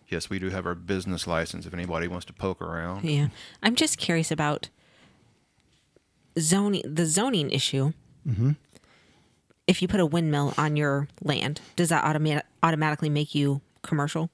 Yes, 0.07 0.29
we 0.29 0.37
do 0.39 0.49
have 0.49 0.65
our 0.65 0.75
business 0.75 1.27
license 1.27 1.65
if 1.65 1.73
anybody 1.73 2.07
wants 2.07 2.25
to 2.27 2.33
poke 2.33 2.61
around. 2.61 3.03
Yeah, 3.03 3.27
I'm 3.61 3.75
just 3.75 3.97
curious 3.97 4.31
about 4.31 4.69
zoning. 6.39 6.83
The 6.85 7.05
zoning 7.05 7.51
issue. 7.51 7.91
Mm-hmm. 8.25 8.51
If 9.65 9.81
you 9.81 9.87
put 9.89 9.99
a 9.99 10.05
windmill 10.05 10.53
on 10.57 10.77
your 10.77 11.07
land, 11.21 11.59
does 11.75 11.89
that 11.89 12.03
automa- 12.05 12.43
automatically 12.63 13.09
make 13.09 13.35
you 13.35 13.59
commercial? 13.81 14.29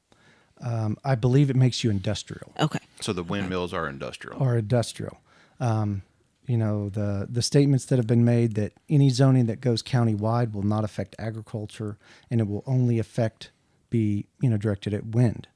Um, 0.61 0.97
I 1.03 1.15
believe 1.15 1.49
it 1.49 1.55
makes 1.55 1.83
you 1.83 1.89
industrial. 1.89 2.51
Okay. 2.59 2.79
So 2.99 3.11
the 3.13 3.23
windmills 3.23 3.73
are 3.73 3.87
industrial. 3.89 4.41
Are 4.41 4.57
industrial. 4.57 5.17
Um, 5.59 6.03
you 6.45 6.57
know 6.57 6.89
the 6.89 7.27
the 7.29 7.41
statements 7.41 7.85
that 7.85 7.97
have 7.97 8.07
been 8.07 8.25
made 8.25 8.55
that 8.55 8.73
any 8.89 9.09
zoning 9.09 9.45
that 9.45 9.61
goes 9.61 9.81
countywide 9.81 10.53
will 10.53 10.63
not 10.63 10.83
affect 10.83 11.15
agriculture 11.17 11.97
and 12.29 12.41
it 12.41 12.47
will 12.47 12.63
only 12.65 12.99
affect 12.99 13.51
be 13.89 14.25
you 14.41 14.49
know 14.49 14.57
directed 14.57 14.93
at 14.93 15.05
wind. 15.07 15.47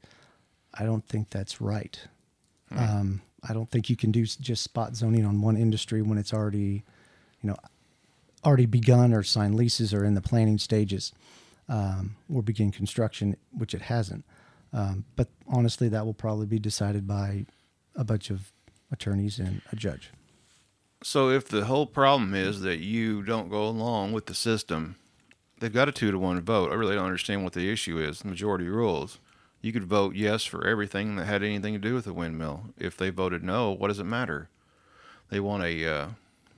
I 0.73 0.84
don't 0.84 1.08
think 1.08 1.30
that's 1.30 1.60
right. 1.60 2.00
Um, 2.71 3.21
I 3.47 3.54
don't 3.54 3.69
think 3.69 3.89
you 3.89 3.95
can 3.95 4.12
do 4.12 4.26
just 4.26 4.63
spot 4.63 4.95
zoning 4.95 5.26
on 5.26 5.41
one 5.41 5.58
industry 5.58 6.02
when 6.02 6.17
it's 6.17 6.34
already, 6.34 6.84
you 7.41 7.50
know, 7.50 7.56
already 8.45 8.65
begun 8.65 9.13
or 9.13 9.23
signed 9.23 9.56
leases 9.56 9.93
or 9.93 10.04
in 10.04 10.13
the 10.15 10.21
planning 10.21 10.58
stages 10.58 11.13
um, 11.69 12.15
or 12.34 12.41
begin 12.41 12.71
construction, 12.71 13.36
which 13.52 13.73
it 13.73 13.84
hasn't. 13.84 14.26
Um, 14.73 15.06
but 15.15 15.30
honestly, 15.47 15.88
that 15.89 16.06
will 16.06 16.13
probably 16.13 16.45
be 16.45 16.60
decided 16.60 17.08
by 17.08 17.45
a 17.95 18.04
bunch 18.04 18.30
of 18.30 18.52
attorneys 18.91 19.39
and 19.39 19.62
a 19.71 19.76
judge. 19.76 20.12
So 21.04 21.30
if 21.30 21.48
the 21.48 21.66
whole 21.66 21.86
problem 21.86 22.34
is 22.34 22.62
that 22.62 22.80
you 22.80 23.22
don't 23.22 23.50
go 23.50 23.68
along 23.68 24.14
with 24.14 24.26
the 24.26 24.34
system, 24.34 24.96
they've 25.60 25.74
got 25.74 25.90
a 25.90 25.92
two 25.92 26.12
to 26.12 26.20
one 26.20 26.42
vote. 26.42 26.72
I 26.72 26.76
really 26.76 26.96
don't 26.96 27.06
understand 27.06 27.44
what 27.44 27.54
the 27.54 27.72
issue 27.72 28.00
is. 28.00 28.26
Majority 28.26 28.68
rules. 28.68 29.20
You 29.62 29.74
could 29.74 29.86
vote 29.86 30.16
yes 30.16 30.44
for 30.44 30.66
everything 30.66 31.16
that 31.16 31.26
had 31.26 31.44
anything 31.44 31.74
to 31.74 31.80
do 31.80 31.94
with 31.94 32.06
the 32.06 32.14
windmill. 32.14 32.66
If 32.78 32.98
they 32.98 33.10
voted 33.10 33.44
no, 33.44 33.72
what 33.72 33.90
does 33.90 34.00
it 34.00 34.06
matter? 34.06 34.50
They 35.30 35.40
want 35.40 35.64
a 35.64 35.86
uh, 35.86 36.08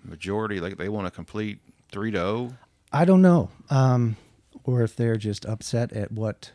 majority, 0.03 0.59
like 0.59 0.77
they 0.77 0.89
want 0.89 1.07
a 1.07 1.11
complete 1.11 1.59
three 1.91 2.11
to 2.11 2.19
oh. 2.19 2.47
zero. 2.47 2.57
I 2.91 3.05
don't 3.05 3.21
know. 3.21 3.49
Um, 3.69 4.15
or 4.63 4.81
if 4.81 4.95
they're 4.95 5.17
just 5.17 5.45
upset 5.45 5.93
at 5.93 6.11
what 6.11 6.51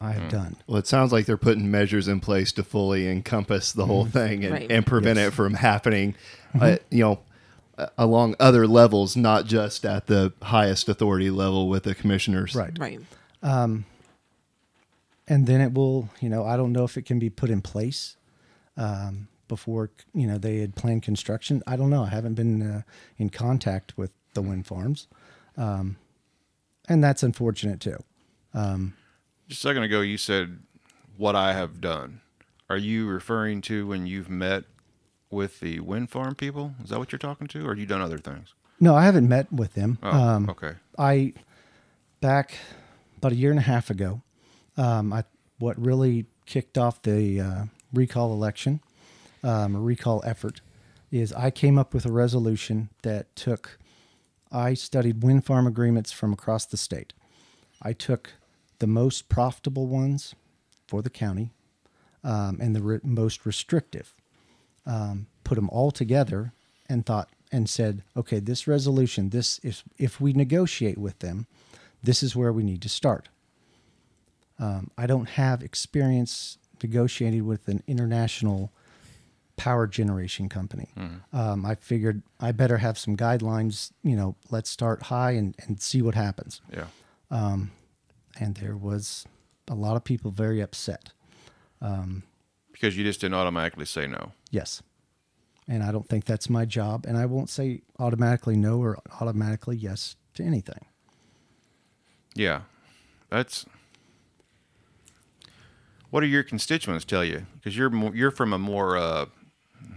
I 0.00 0.12
have 0.12 0.30
done. 0.30 0.56
Well, 0.66 0.78
it 0.78 0.86
sounds 0.86 1.12
like 1.12 1.26
they're 1.26 1.36
putting 1.36 1.70
measures 1.70 2.08
in 2.08 2.20
place 2.20 2.52
to 2.52 2.62
fully 2.62 3.06
encompass 3.06 3.72
the 3.72 3.84
whole 3.86 4.06
thing 4.06 4.44
and, 4.44 4.54
Right. 4.54 4.70
and 4.72 4.86
prevent 4.86 5.18
Yes. 5.18 5.28
it 5.28 5.30
from 5.32 5.54
happening, 5.54 6.14
uh, 6.58 6.76
you 6.90 7.04
know, 7.04 7.20
uh, 7.76 7.86
along 7.98 8.34
other 8.40 8.66
levels, 8.66 9.14
not 9.16 9.44
just 9.46 9.84
at 9.84 10.06
the 10.06 10.32
highest 10.42 10.88
authority 10.88 11.30
level 11.30 11.68
with 11.68 11.82
the 11.82 11.94
commissioners. 11.94 12.54
Right. 12.54 12.76
Right. 12.78 13.00
and 15.28 15.46
then 15.46 15.60
it 15.60 15.72
will 15.74 16.08
you 16.20 16.28
know 16.28 16.44
i 16.44 16.56
don't 16.56 16.72
know 16.72 16.82
if 16.84 16.96
it 16.96 17.02
can 17.02 17.18
be 17.20 17.30
put 17.30 17.50
in 17.50 17.60
place 17.62 18.16
um, 18.76 19.28
before 19.48 19.90
you 20.12 20.26
know 20.26 20.38
they 20.38 20.58
had 20.58 20.74
planned 20.74 21.02
construction 21.02 21.62
i 21.68 21.76
don't 21.76 21.88
know 21.90 22.02
i 22.02 22.08
haven't 22.08 22.34
been 22.34 22.62
uh, 22.62 22.82
in 23.16 23.30
contact 23.30 23.96
with 23.96 24.10
the 24.34 24.42
wind 24.42 24.66
farms 24.66 25.06
um, 25.56 25.96
and 26.88 27.02
that's 27.04 27.22
unfortunate 27.22 27.78
too 27.80 27.98
Just 29.50 29.64
a 29.64 29.68
second 29.68 29.82
ago, 29.82 30.00
you 30.00 30.16
said 30.16 30.60
what 31.16 31.34
I 31.34 31.54
have 31.54 31.80
done. 31.80 32.20
Are 32.68 32.76
you 32.76 33.08
referring 33.08 33.62
to 33.62 33.84
when 33.84 34.06
you've 34.06 34.30
met 34.30 34.62
with 35.28 35.58
the 35.58 35.80
wind 35.80 36.08
farm 36.08 36.36
people? 36.36 36.74
Is 36.84 36.90
that 36.90 37.00
what 37.00 37.10
you're 37.10 37.18
talking 37.18 37.48
to, 37.48 37.66
or 37.66 37.70
have 37.70 37.78
you 37.80 37.84
done 37.84 38.00
other 38.00 38.18
things? 38.18 38.54
no 38.82 38.94
i 38.94 39.04
haven't 39.04 39.28
met 39.28 39.52
with 39.52 39.74
them 39.74 39.98
Oh, 40.04 40.10
um, 40.10 40.48
okay. 40.48 40.74
I 40.96 41.32
back 42.20 42.54
about 43.18 43.32
a 43.32 43.34
year 43.34 43.50
and 43.50 43.58
a 43.58 43.62
half 43.62 43.90
ago. 43.90 44.22
Um, 44.76 45.12
I 45.12 45.24
what 45.58 45.76
really 45.84 46.26
kicked 46.46 46.78
off 46.78 47.02
the 47.02 47.40
uh, 47.40 47.64
recall 47.92 48.32
election, 48.32 48.80
um, 49.42 49.74
a 49.74 49.80
recall 49.80 50.22
effort, 50.24 50.60
is 51.10 51.32
I 51.32 51.50
came 51.50 51.76
up 51.76 51.92
with 51.92 52.06
a 52.06 52.12
resolution 52.12 52.88
that 53.02 53.34
took. 53.34 53.78
I 54.52 54.74
studied 54.74 55.24
wind 55.24 55.44
farm 55.44 55.66
agreements 55.66 56.12
from 56.12 56.32
across 56.32 56.66
the 56.66 56.76
state. 56.76 57.12
I 57.82 57.92
took 57.92 58.34
the 58.80 58.86
most 58.86 59.28
profitable 59.28 59.86
ones 59.86 60.34
for 60.86 61.00
the 61.00 61.10
county 61.10 61.52
um, 62.24 62.58
and 62.60 62.74
the 62.74 62.82
re- 62.82 63.00
most 63.02 63.46
restrictive 63.46 64.14
um, 64.84 65.26
put 65.44 65.54
them 65.54 65.70
all 65.70 65.90
together 65.90 66.52
and 66.88 67.06
thought 67.06 67.28
and 67.52 67.68
said, 67.68 68.02
okay, 68.16 68.40
this 68.40 68.66
resolution, 68.66 69.30
this 69.30 69.58
is 69.60 69.82
if 69.98 70.20
we 70.20 70.32
negotiate 70.32 70.98
with 70.98 71.18
them, 71.20 71.46
this 72.02 72.22
is 72.22 72.34
where 72.34 72.52
we 72.52 72.62
need 72.62 72.82
to 72.82 72.88
start. 72.88 73.28
Um, 74.58 74.90
I 74.98 75.06
don't 75.06 75.28
have 75.30 75.62
experience 75.62 76.58
negotiating 76.82 77.46
with 77.46 77.68
an 77.68 77.82
international 77.86 78.72
power 79.56 79.86
generation 79.86 80.48
company. 80.48 80.88
Um, 81.32 81.66
I 81.66 81.74
figured 81.74 82.22
I 82.40 82.52
better 82.52 82.78
have 82.78 82.98
some 82.98 83.16
guidelines. 83.16 83.92
You 84.02 84.16
know, 84.16 84.36
let's 84.50 84.70
start 84.70 85.04
high 85.04 85.32
and, 85.32 85.54
and 85.66 85.80
see 85.80 86.02
what 86.02 86.14
happens. 86.14 86.60
Yeah. 86.72 86.86
And 88.38 88.54
there 88.56 88.76
was 88.76 89.26
a 89.68 89.74
lot 89.74 89.96
of 89.96 90.04
people 90.04 90.30
very 90.30 90.60
upset. 90.60 91.10
Because 92.72 92.96
you 92.96 93.04
just 93.04 93.20
didn't 93.20 93.34
automatically 93.34 93.84
say 93.84 94.06
no. 94.06 94.32
Yes. 94.50 94.82
And 95.68 95.82
I 95.82 95.92
don't 95.92 96.08
think 96.08 96.24
that's 96.24 96.50
my 96.50 96.64
job. 96.64 97.04
And 97.06 97.16
I 97.16 97.26
won't 97.26 97.50
say 97.50 97.82
automatically 97.98 98.56
no 98.56 98.78
or 98.78 98.98
automatically 99.20 99.76
yes 99.76 100.16
to 100.34 100.42
anything. 100.42 100.84
Yeah. 102.34 102.62
That's. 103.28 103.66
What 106.10 106.20
do 106.20 106.26
your 106.26 106.42
constituents 106.42 107.04
tell 107.04 107.24
you? 107.24 107.46
Because 107.54 107.76
you're 107.76 107.90
more, 107.90 108.14
you're 108.14 108.32
from 108.32 108.52
a 108.52 108.58
more 108.58 108.96
uh, 108.96 109.26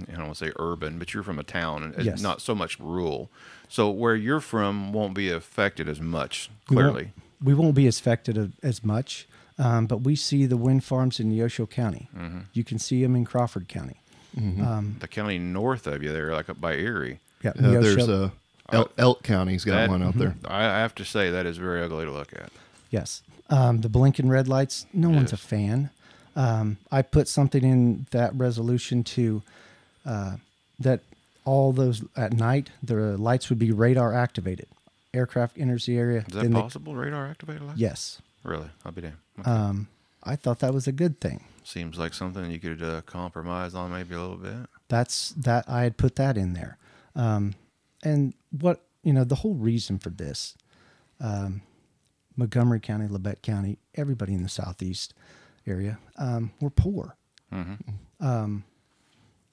I 0.08 0.12
don't 0.12 0.26
want 0.26 0.38
to 0.38 0.46
say 0.46 0.52
urban, 0.58 1.00
but 1.00 1.13
you're 1.13 1.24
from 1.24 1.39
a 1.39 1.43
town 1.43 1.84
and 1.84 2.06
Yes. 2.06 2.22
not 2.22 2.41
so 2.41 2.54
much 2.54 2.80
rural. 2.80 3.32
So 3.67 3.89
where 3.89 4.15
you're 4.15 4.39
from 4.39 4.93
won't 4.93 5.13
be 5.13 5.30
affected 5.30 5.88
as 5.89 6.00
much. 6.00 6.50
Clearly, 6.65 7.13
we 7.43 7.53
won't 7.53 7.75
be 7.75 7.88
affected 7.88 8.53
as 8.63 8.84
much, 8.84 9.27
um, 9.60 9.86
but 9.86 9.97
we 10.01 10.15
see 10.15 10.45
the 10.45 10.58
wind 10.58 10.84
farms 10.84 11.19
in 11.19 11.32
Neosho 11.32 11.69
County. 11.69 12.10
You 12.53 12.63
can 12.63 12.79
see 12.79 13.01
them 13.03 13.15
in 13.15 13.25
Crawford 13.25 13.67
County. 13.67 13.97
the 14.36 15.08
county 15.10 15.38
north 15.38 15.86
of 15.88 16.01
you, 16.01 16.12
there, 16.12 16.32
like 16.34 16.49
up 16.49 16.60
by 16.60 16.73
Erie. 16.75 17.19
Yeah, 17.43 17.51
Uh, 17.51 17.71
there's 17.82 18.08
a 18.08 18.32
Elk, 18.71 18.93
Elk 18.97 19.23
County's 19.23 19.65
got 19.65 19.73
That- 19.75 19.89
one 19.89 20.01
out 20.01 20.17
there. 20.17 20.36
I 20.45 20.63
I 20.65 20.79
have 20.79 20.95
to 20.95 21.06
say 21.06 21.29
that 21.29 21.45
is 21.45 21.58
very 21.58 21.84
ugly 21.84 22.06
to 22.06 22.12
look 22.12 22.34
at. 22.34 22.49
Yes. 22.89 23.21
Um, 23.49 23.82
the 23.82 23.89
blinking 23.89 24.29
red 24.29 24.47
lights, 24.47 24.86
no 24.93 25.10
one's 25.10 25.34
a 25.34 25.38
fan. 25.38 25.89
Um, 26.36 26.77
I 26.91 27.01
put 27.03 27.27
something 27.27 27.63
in 27.63 28.08
that 28.12 28.34
resolution 28.34 29.03
to 29.03 29.43
uh, 30.06 30.38
that 30.79 31.01
all 31.45 31.73
those 31.73 32.01
at 32.15 32.34
night, 32.34 32.71
the 32.82 33.17
lights 33.17 33.49
would 33.49 33.60
be 33.60 33.71
radar 33.71 34.13
activated. 34.13 34.67
Aircraft 35.13 35.58
enters 35.60 35.86
the 35.86 35.97
area. 35.97 36.23
Is 36.28 36.34
that 36.34 36.43
they- 36.49 36.54
possible? 36.62 36.95
Radar 36.95 37.28
activated 37.28 37.62
lights? 37.63 37.80
yes. 37.80 38.21
Really? 38.43 38.69
I'll 38.84 38.91
be 38.91 39.02
damned. 39.02 39.17
Okay. 39.39 39.49
Um, 39.49 39.88
I 40.23 40.36
thought 40.36 40.60
that 40.60 40.73
was 40.73 40.86
a 40.88 40.91
good 40.91 41.21
thing. 41.21 41.45
Seems 41.63 41.97
like 41.97 42.13
something 42.13 42.52
you 42.52 42.60
could 42.60 42.84
uh, 42.84 43.02
compromise 43.02 43.73
on 43.73 43.91
maybe 43.91 44.15
a 44.15 44.19
little 44.19 44.36
bit. 44.38 44.67
That's 44.89 45.30
that 45.32 45.63
I 45.69 45.84
had 45.84 45.95
put 45.97 46.15
that 46.15 46.38
in 46.38 46.54
there. 46.54 46.78
Um, 47.15 47.56
and 48.04 48.34
what, 48.52 48.86
you 49.02 49.13
know, 49.13 49.23
the 49.23 49.36
whole 49.36 49.54
reason 49.56 49.97
for 49.97 50.10
this, 50.10 50.58
um, 51.21 51.62
Montgomery 52.36 52.82
County, 52.82 53.08
Labette 53.08 53.41
County, 53.41 53.78
everybody 53.95 54.34
in 54.34 54.43
the 54.43 54.49
Southeast 54.49 55.13
area, 55.65 55.99
um, 56.17 56.52
we're 56.60 56.69
poor. 56.69 57.15
Um, 58.19 58.63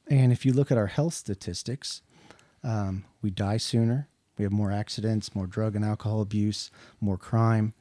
and 0.08 0.32
if 0.32 0.44
you 0.46 0.52
look 0.52 0.72
at 0.72 0.78
our 0.78 0.86
health 0.86 1.14
statistics, 1.14 2.02
um, 2.64 3.04
we 3.22 3.30
die 3.30 3.58
sooner. 3.58 4.08
We 4.38 4.44
have 4.44 4.52
more 4.52 4.72
accidents, 4.72 5.34
more 5.34 5.46
drug 5.46 5.76
and 5.76 5.84
alcohol 5.84 6.20
abuse, 6.20 6.70
more 7.00 7.18
crime. 7.18 7.74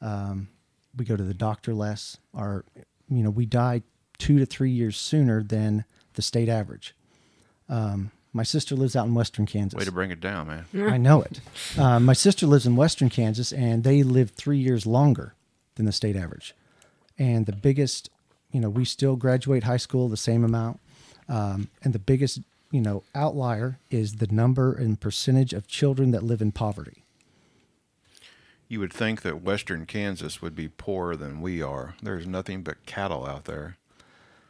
Um, 0.00 0.48
we 0.96 1.04
go 1.04 1.16
to 1.16 1.22
the 1.22 1.34
doctor 1.34 1.72
less. 1.72 2.18
Our, 2.34 2.64
you 3.08 3.22
know, 3.22 3.30
we 3.30 3.46
die 3.46 3.82
two 4.18 4.38
to 4.38 4.46
three 4.46 4.70
years 4.70 4.96
sooner 4.96 5.42
than 5.42 5.84
the 6.14 6.22
state 6.22 6.48
average. 6.48 6.94
Um, 7.68 8.10
my 8.32 8.42
sister 8.42 8.76
lives 8.76 8.94
out 8.94 9.06
in 9.06 9.14
Western 9.14 9.46
Kansas. 9.46 9.76
Way 9.78 9.84
to 9.84 9.92
bring 9.92 10.10
it 10.10 10.20
down, 10.20 10.46
man. 10.46 10.64
I 10.92 10.96
know 10.98 11.22
it. 11.22 11.40
Um, 11.78 12.04
my 12.06 12.12
sister 12.12 12.46
lives 12.46 12.66
in 12.66 12.76
Western 12.76 13.08
Kansas, 13.08 13.52
and 13.52 13.82
they 13.82 14.02
live 14.02 14.30
three 14.30 14.58
years 14.58 14.86
longer 14.86 15.34
than 15.74 15.86
the 15.86 15.92
state 15.92 16.16
average. 16.16 16.54
And 17.18 17.46
the 17.46 17.52
biggest, 17.52 18.08
you 18.52 18.60
know, 18.60 18.68
we 18.70 18.84
still 18.84 19.16
graduate 19.16 19.64
high 19.64 19.76
school 19.78 20.08
the 20.08 20.16
same 20.16 20.44
amount. 20.44 20.80
Um, 21.28 21.68
and 21.82 21.92
the 21.92 21.98
biggest, 21.98 22.40
you 22.70 22.80
know, 22.80 23.02
outlier 23.14 23.78
is 23.90 24.16
the 24.16 24.26
number 24.28 24.72
and 24.72 25.00
percentage 25.00 25.52
of 25.52 25.66
children 25.66 26.10
that 26.12 26.22
live 26.22 26.40
in 26.40 26.52
poverty. 26.52 27.04
You 28.68 28.78
would 28.80 28.92
think 28.92 29.22
that 29.22 29.42
western 29.42 29.84
Kansas 29.86 30.40
would 30.40 30.54
be 30.54 30.68
poorer 30.68 31.16
than 31.16 31.40
we 31.40 31.60
are. 31.60 31.94
There's 32.02 32.26
nothing 32.26 32.62
but 32.62 32.86
cattle 32.86 33.26
out 33.26 33.44
there. 33.46 33.76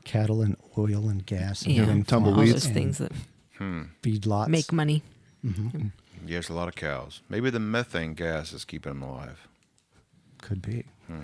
Cattle 0.04 0.42
and 0.42 0.56
oil 0.76 1.08
and 1.08 1.24
gas 1.24 1.62
and 1.62 1.74
Yeah. 1.74 1.86
wind 1.86 2.00
All 2.00 2.20
tumbleweeds. 2.20 2.52
those 2.52 2.64
and 2.66 2.74
things 2.74 2.98
that 2.98 3.12
hmm. 3.56 3.82
feedlots. 4.02 4.48
make 4.48 4.72
money. 4.72 5.02
Mm-hmm. 5.44 5.88
Yes, 6.26 6.50
a 6.50 6.52
lot 6.52 6.68
of 6.68 6.74
cows. 6.74 7.22
Maybe 7.30 7.48
the 7.48 7.60
methane 7.60 8.12
gas 8.12 8.52
is 8.52 8.66
keeping 8.66 8.92
them 8.92 9.02
alive. 9.02 9.48
Could 10.42 10.60
be. 10.60 10.84
Hmm. 11.06 11.20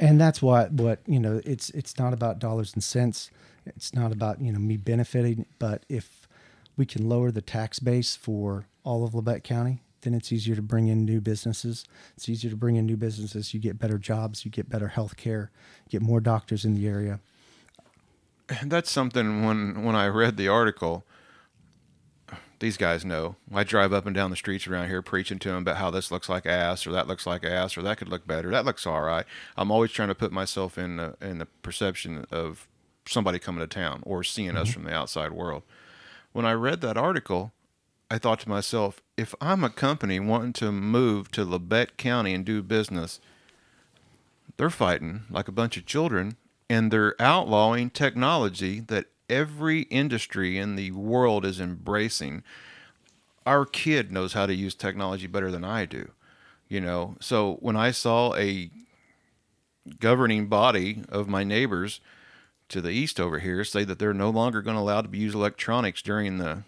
And 0.00 0.20
that's 0.20 0.42
what 0.42 0.72
what 0.72 1.00
you 1.06 1.20
know. 1.20 1.40
It's 1.44 1.70
it's 1.70 1.98
not 1.98 2.12
about 2.12 2.38
dollars 2.40 2.74
and 2.74 2.82
cents. 2.82 3.30
It's 3.66 3.94
not 3.94 4.12
about 4.12 4.40
you 4.40 4.52
know 4.52 4.58
me 4.58 4.76
benefiting. 4.76 5.46
But 5.58 5.84
if 5.88 6.28
we 6.76 6.86
can 6.86 7.08
lower 7.08 7.30
the 7.30 7.42
tax 7.42 7.78
base 7.78 8.16
for 8.16 8.66
all 8.84 9.04
of 9.04 9.12
Labette 9.12 9.44
County, 9.44 9.82
then 10.02 10.14
it's 10.14 10.32
easier 10.32 10.56
to 10.56 10.62
bring 10.62 10.88
in 10.88 11.04
new 11.04 11.20
businesses. 11.20 11.84
It's 12.16 12.28
easier 12.28 12.50
to 12.50 12.56
bring 12.56 12.76
in 12.76 12.86
new 12.86 12.96
businesses. 12.96 13.54
You 13.54 13.60
get 13.60 13.78
better 13.78 13.98
jobs. 13.98 14.44
You 14.44 14.50
get 14.50 14.68
better 14.68 14.88
health 14.88 15.16
care. 15.16 15.50
Get 15.88 16.02
more 16.02 16.20
doctors 16.20 16.64
in 16.64 16.74
the 16.74 16.86
area. 16.86 17.20
That's 18.64 18.90
something 18.90 19.44
when 19.44 19.84
when 19.84 19.96
I 19.96 20.08
read 20.08 20.36
the 20.36 20.48
article, 20.48 21.04
these 22.62 22.76
guys 22.76 23.04
know. 23.04 23.36
I 23.52 23.64
drive 23.64 23.92
up 23.92 24.06
and 24.06 24.14
down 24.14 24.30
the 24.30 24.36
streets 24.36 24.66
around 24.66 24.88
here 24.88 25.02
preaching 25.02 25.38
to 25.40 25.48
them 25.48 25.58
about 25.58 25.78
how 25.78 25.90
this 25.90 26.10
looks 26.10 26.28
like 26.28 26.46
ass 26.46 26.86
or 26.86 26.92
that 26.92 27.08
looks 27.08 27.26
like 27.26 27.44
ass 27.44 27.76
or 27.76 27.82
that 27.82 27.98
could 27.98 28.08
look 28.08 28.26
better. 28.26 28.50
That 28.50 28.64
looks 28.64 28.86
all 28.86 29.02
right. 29.02 29.26
I'm 29.56 29.70
always 29.70 29.90
trying 29.90 30.08
to 30.08 30.14
put 30.14 30.32
myself 30.32 30.78
in 30.78 30.96
the, 30.96 31.16
in 31.20 31.38
the 31.38 31.46
perception 31.46 32.24
of 32.30 32.68
somebody 33.06 33.38
coming 33.38 33.60
to 33.60 33.66
town 33.66 34.02
or 34.04 34.22
seeing 34.22 34.56
us 34.56 34.68
mm-hmm. 34.68 34.72
from 34.80 34.84
the 34.84 34.94
outside 34.94 35.32
world. 35.32 35.62
When 36.32 36.46
I 36.46 36.52
read 36.52 36.80
that 36.80 36.96
article, 36.96 37.52
I 38.10 38.18
thought 38.18 38.40
to 38.40 38.48
myself, 38.48 39.02
if 39.16 39.34
I'm 39.40 39.64
a 39.64 39.70
company 39.70 40.20
wanting 40.20 40.52
to 40.54 40.72
move 40.72 41.30
to 41.32 41.44
Labette 41.44 41.96
County 41.96 42.34
and 42.34 42.44
do 42.44 42.62
business, 42.62 43.20
they're 44.56 44.70
fighting 44.70 45.22
like 45.30 45.48
a 45.48 45.52
bunch 45.52 45.76
of 45.76 45.86
children 45.86 46.36
and 46.68 46.90
they're 46.90 47.20
outlawing 47.20 47.90
technology 47.90 48.80
that 48.80 49.06
every 49.28 49.82
industry 49.82 50.58
in 50.58 50.76
the 50.76 50.90
world 50.90 51.44
is 51.44 51.60
embracing. 51.60 52.42
Our 53.44 53.64
kid 53.64 54.12
knows 54.12 54.34
how 54.34 54.46
to 54.46 54.54
use 54.54 54.74
technology 54.74 55.26
better 55.26 55.50
than 55.50 55.64
I 55.64 55.86
do, 55.86 56.10
you 56.68 56.80
know. 56.80 57.16
So 57.20 57.54
when 57.60 57.76
I 57.76 57.90
saw 57.90 58.34
a 58.36 58.70
governing 60.00 60.46
body 60.46 61.02
of 61.08 61.28
my 61.28 61.44
neighbors 61.44 62.00
to 62.72 62.80
the 62.80 62.90
east 62.90 63.18
over 63.20 63.38
here 63.38 63.64
say 63.64 63.84
that 63.84 63.98
they're 63.98 64.12
no 64.14 64.30
longer 64.30 64.60
going 64.62 64.76
to 64.76 64.80
allow 64.82 65.00
to 65.00 65.08
be 65.08 65.18
used 65.18 65.34
electronics 65.34 66.02
during 66.02 66.38
the 66.38 66.62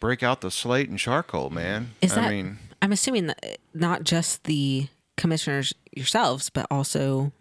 break 0.00 0.22
out 0.22 0.40
the 0.40 0.50
slate 0.50 0.88
and 0.88 0.98
charcoal, 0.98 1.50
man. 1.50 1.92
Is 2.02 2.12
I 2.16 2.22
that 2.22 2.30
mean, 2.30 2.58
I'm 2.82 2.92
assuming 2.92 3.26
that 3.28 3.38
uh, 3.44 3.54
not 3.74 4.04
just 4.04 4.44
the 4.44 4.88
commissioners 5.16 5.72
yourselves, 5.94 6.50
but 6.50 6.66
also 6.70 7.32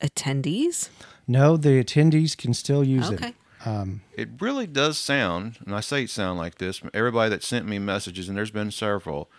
attendees. 0.00 0.88
No, 1.26 1.56
the 1.56 1.82
attendees 1.82 2.36
can 2.36 2.54
still 2.54 2.84
use 2.84 3.10
Okay. 3.10 3.28
it. 3.28 3.34
Um, 3.66 4.02
It 4.14 4.28
really 4.40 4.66
does 4.66 4.98
sound, 4.98 5.58
and 5.64 5.74
I 5.74 5.80
say 5.80 6.02
it 6.04 6.10
sound 6.10 6.38
like 6.38 6.58
this. 6.58 6.82
Everybody 6.92 7.30
that 7.30 7.42
sent 7.42 7.66
me 7.66 7.78
messages, 7.78 8.28
and 8.28 8.36
there's 8.36 8.50
been 8.50 8.70
several. 8.70 9.30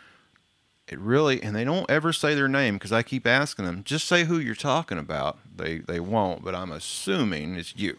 It 0.88 1.00
really, 1.00 1.42
and 1.42 1.56
they 1.56 1.64
don't 1.64 1.90
ever 1.90 2.14
say 2.14 2.36
their 2.36 2.48
name 2.48 2.76
because 2.76 2.92
I 2.92 3.02
keep 3.02 3.26
asking 3.26 3.66
them. 3.66 3.84
Just 3.84 4.08
say 4.08 4.26
who 4.26 4.38
you're 4.38 4.54
talking 4.54 5.00
about. 5.00 5.40
They 5.56 5.80
they 5.80 6.00
won't, 6.00 6.44
but 6.44 6.54
I'm 6.54 6.72
assuming 6.72 7.56
it's 7.56 7.76
you. 7.76 7.98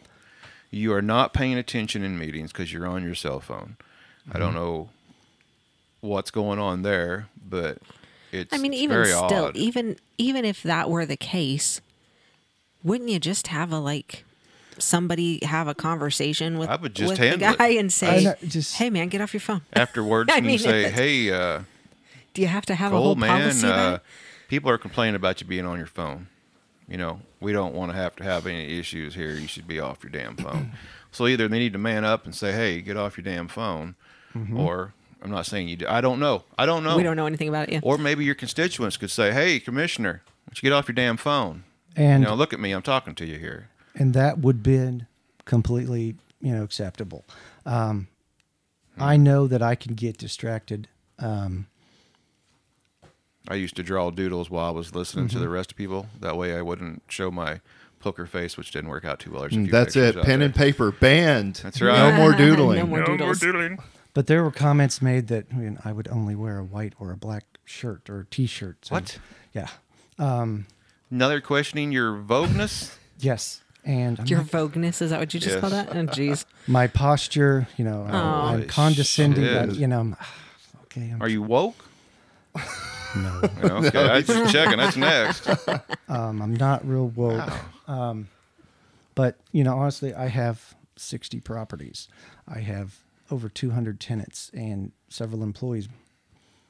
You 0.71 0.93
are 0.93 1.03
not 1.03 1.33
paying 1.33 1.55
attention 1.59 2.05
in 2.05 2.17
meetings 2.19 2.53
because 2.53 2.73
you're 2.73 2.87
on 2.87 3.03
your 3.03 3.15
cell 3.17 3.41
phone. 3.41 3.77
I 4.33 4.39
don't 4.39 4.55
know 4.55 4.91
what's 6.01 6.31
going 6.31 6.59
on 6.61 6.83
there, 6.83 7.27
but 7.49 7.79
it's. 8.31 8.53
I 8.55 8.59
mean, 8.59 8.73
it's 8.73 8.83
even 8.83 8.95
very 8.97 9.07
still, 9.07 9.47
odd. 9.47 9.57
even 9.57 9.97
even 10.19 10.45
if 10.45 10.63
that 10.63 10.89
were 10.89 11.05
the 11.07 11.17
case, 11.17 11.81
wouldn't 12.85 13.11
you 13.11 13.19
just 13.19 13.49
have 13.49 13.73
a 13.73 13.79
like 13.81 14.25
somebody 14.79 15.45
have 15.45 15.67
a 15.67 15.75
conversation 15.75 16.57
with 16.59 16.69
I 16.69 16.77
would 16.77 16.95
just 16.95 17.11
with 17.11 17.19
the 17.19 17.29
handle 17.31 17.53
it. 17.53 17.59
guy 17.59 17.69
and 17.69 17.87
I 17.87 17.89
say, 17.89 18.25
know, 18.25 18.35
just- 18.47 18.77
"Hey, 18.77 18.91
man, 18.91 19.09
get 19.09 19.21
off 19.21 19.33
your 19.35 19.41
phone." 19.41 19.63
afterwards, 19.73 20.31
I 20.33 20.37
and 20.37 20.47
you 20.47 20.51
mean, 20.53 20.59
say, 20.61 20.91
"Hey." 20.91 21.31
uh 21.33 21.61
Do 22.37 22.43
you 22.43 22.49
have 22.49 22.67
to 22.67 22.75
have 22.75 22.93
a 22.93 22.97
whole 22.97 23.07
Cold 23.07 23.19
man, 23.19 23.41
policy? 23.41 23.67
uh, 23.67 23.99
people 24.49 24.71
are 24.71 24.77
complaining 24.79 25.15
about 25.17 25.41
you 25.41 25.47
being 25.47 25.65
on 25.65 25.79
your 25.79 25.87
phone. 25.87 26.29
You 26.87 26.99
know, 26.99 27.21
we 27.41 27.53
don't 27.53 27.75
want 27.75 27.91
to 27.93 27.97
have 27.97 28.15
to 28.17 28.25
have 28.25 28.47
any 28.47 28.79
issues 28.79 29.15
here. 29.15 29.33
You 29.33 29.47
should 29.49 29.67
be 29.67 29.81
off 29.81 30.05
your 30.05 30.11
damn 30.11 30.37
phone. 30.45 30.73
so 31.11 31.27
either 31.27 31.49
they 31.49 31.59
need 31.59 31.73
to 31.73 31.79
man 31.79 32.05
up 32.05 32.27
and 32.27 32.35
say, 32.35 32.53
"Hey, 32.53 32.83
get 32.83 32.97
off 32.99 33.17
your 33.17 33.25
damn 33.25 33.49
phone," 33.49 33.95
or 34.55 34.93
I'm 35.23 35.31
not 35.31 35.47
saying 35.47 35.69
you 35.69 35.77
do. 35.77 35.87
I 35.89 36.03
don't 36.03 36.21
know. 36.21 36.45
I 36.59 36.67
don't 36.67 36.85
know. 36.85 36.97
We 36.97 37.03
don't 37.03 37.17
know 37.17 37.27
anything 37.27 37.49
about 37.49 37.69
it 37.69 37.73
yet. 37.73 37.83
Or 37.85 37.97
maybe 37.97 38.25
your 38.25 38.35
constituents 38.35 38.99
could 38.99 39.11
say, 39.11 39.33
"Hey, 39.33 39.59
commissioner, 39.59 40.21
why 40.25 40.43
don't 40.51 40.63
you 40.63 40.67
get 40.69 40.75
off 40.75 40.89
your 40.89 40.95
damn 40.95 41.17
phone?" 41.17 41.65
and 41.97 42.23
you 42.23 42.29
know, 42.29 42.35
look 42.35 42.53
at 42.53 42.61
me. 42.61 42.73
I'm 42.73 42.83
talking 42.83 43.15
to 43.15 43.25
you 43.25 43.39
here. 43.39 43.71
and 43.95 44.13
that 44.13 44.39
would 44.41 44.63
been 44.63 45.07
completely 45.47 46.17
you 46.43 46.53
know 46.53 46.63
acceptable. 46.63 47.25
Um, 47.65 48.09
I 48.99 49.17
know 49.17 49.47
that 49.47 49.63
I 49.63 49.75
can 49.75 49.95
get 49.95 50.19
distracted. 50.19 50.87
Um, 51.19 51.67
I 53.49 53.55
used 53.55 53.77
to 53.77 53.83
draw 53.83 54.11
doodles 54.11 54.51
while 54.51 54.67
I 54.67 54.71
was 54.71 54.95
listening 54.95 55.27
Mm-hmm. 55.27 55.37
to 55.37 55.39
the 55.41 55.49
rest 55.49 55.71
of 55.73 55.77
people. 55.77 56.07
That 56.21 56.37
way, 56.37 56.57
I 56.57 56.63
wouldn't 56.63 57.03
show 57.09 57.31
my 57.31 57.61
poker 58.01 58.27
face, 58.27 58.57
which 58.57 58.71
didn't 58.73 58.91
work 58.91 59.05
out 59.05 59.19
too 59.21 59.33
well. 59.33 59.45
A 59.45 59.49
few 59.49 59.61
Mm, 59.67 59.71
That's 59.71 59.97
it. 59.97 60.21
Pen 60.23 60.43
and 60.43 60.55
paper 60.55 60.93
banned. 60.93 61.57
That's 61.63 61.81
right. 61.81 61.97
No 62.11 62.17
more 62.17 62.33
doodling. 62.33 62.79
No 62.91 62.97
doodling. 63.05 63.19
more 63.21 63.35
doodling. 63.35 63.79
but 64.15 64.27
there 64.27 64.43
were 64.43 64.51
comments 64.51 65.01
made 65.03 65.29
that 65.29 65.47
I, 65.53 65.55
mean, 65.57 65.79
I 65.85 65.93
would 65.93 66.09
only 66.09 66.35
wear 66.35 66.59
a 66.59 66.65
white 66.65 66.93
or 66.99 67.11
a 67.13 67.17
black 67.17 67.45
shirt 67.65 68.09
or 68.11 68.27
t-shirt. 68.31 68.85
So, 68.87 68.95
What? 68.95 69.19
Yeah. 69.53 69.69
Another 71.11 71.41
questioning 71.41 71.93
your 71.93 72.13
vogueness. 72.17 72.95
Yes. 73.19 73.63
And 73.83 74.21
I'm 74.21 74.27
Your 74.27 74.41
not- 74.41 74.49
vogueness 74.51 75.01
is 75.01 75.09
that 75.11 75.19
what 75.21 75.33
you 75.33 75.41
just 75.41 75.55
Yes. 75.55 75.61
called 75.61 75.73
that? 75.73 75.89
Oh, 75.91 76.05
jeez. 76.07 76.45
my 76.67 76.87
posture, 76.87 77.67
you 77.79 77.85
know, 77.85 78.03
I- 78.07 78.13
Oh, 78.13 78.55
I'm 78.55 78.67
condescending. 78.67 79.45
I, 79.47 79.67
shit. 79.69 79.77
you 79.77 79.87
know, 79.87 80.01
I'm, 80.01 80.17
okay. 80.85 81.11
I'm, 81.13 81.23
Are 81.23 81.29
you 81.29 81.41
woke? 81.41 81.77
No, 83.23 83.41
Okay, 83.87 84.09
I 84.09 84.23
just 84.23 84.53
checking. 84.53 84.79
That's 84.79 84.97
next. 84.97 85.49
um, 86.09 86.43
I'm 86.43 86.55
not 86.55 86.87
real 86.87 87.09
woke. 87.09 87.51
Um, 87.89 88.29
but 89.15 89.39
you 89.53 89.65
know, 89.65 89.77
honestly, 89.77 90.15
I 90.15 90.29
have 90.29 90.75
60 90.97 91.41
properties. 91.41 92.09
I 92.49 92.61
have 92.61 92.99
over 93.31 93.49
200 93.49 93.99
tenants 94.01 94.51
and 94.55 94.93
several 95.09 95.43
employees. 95.43 95.89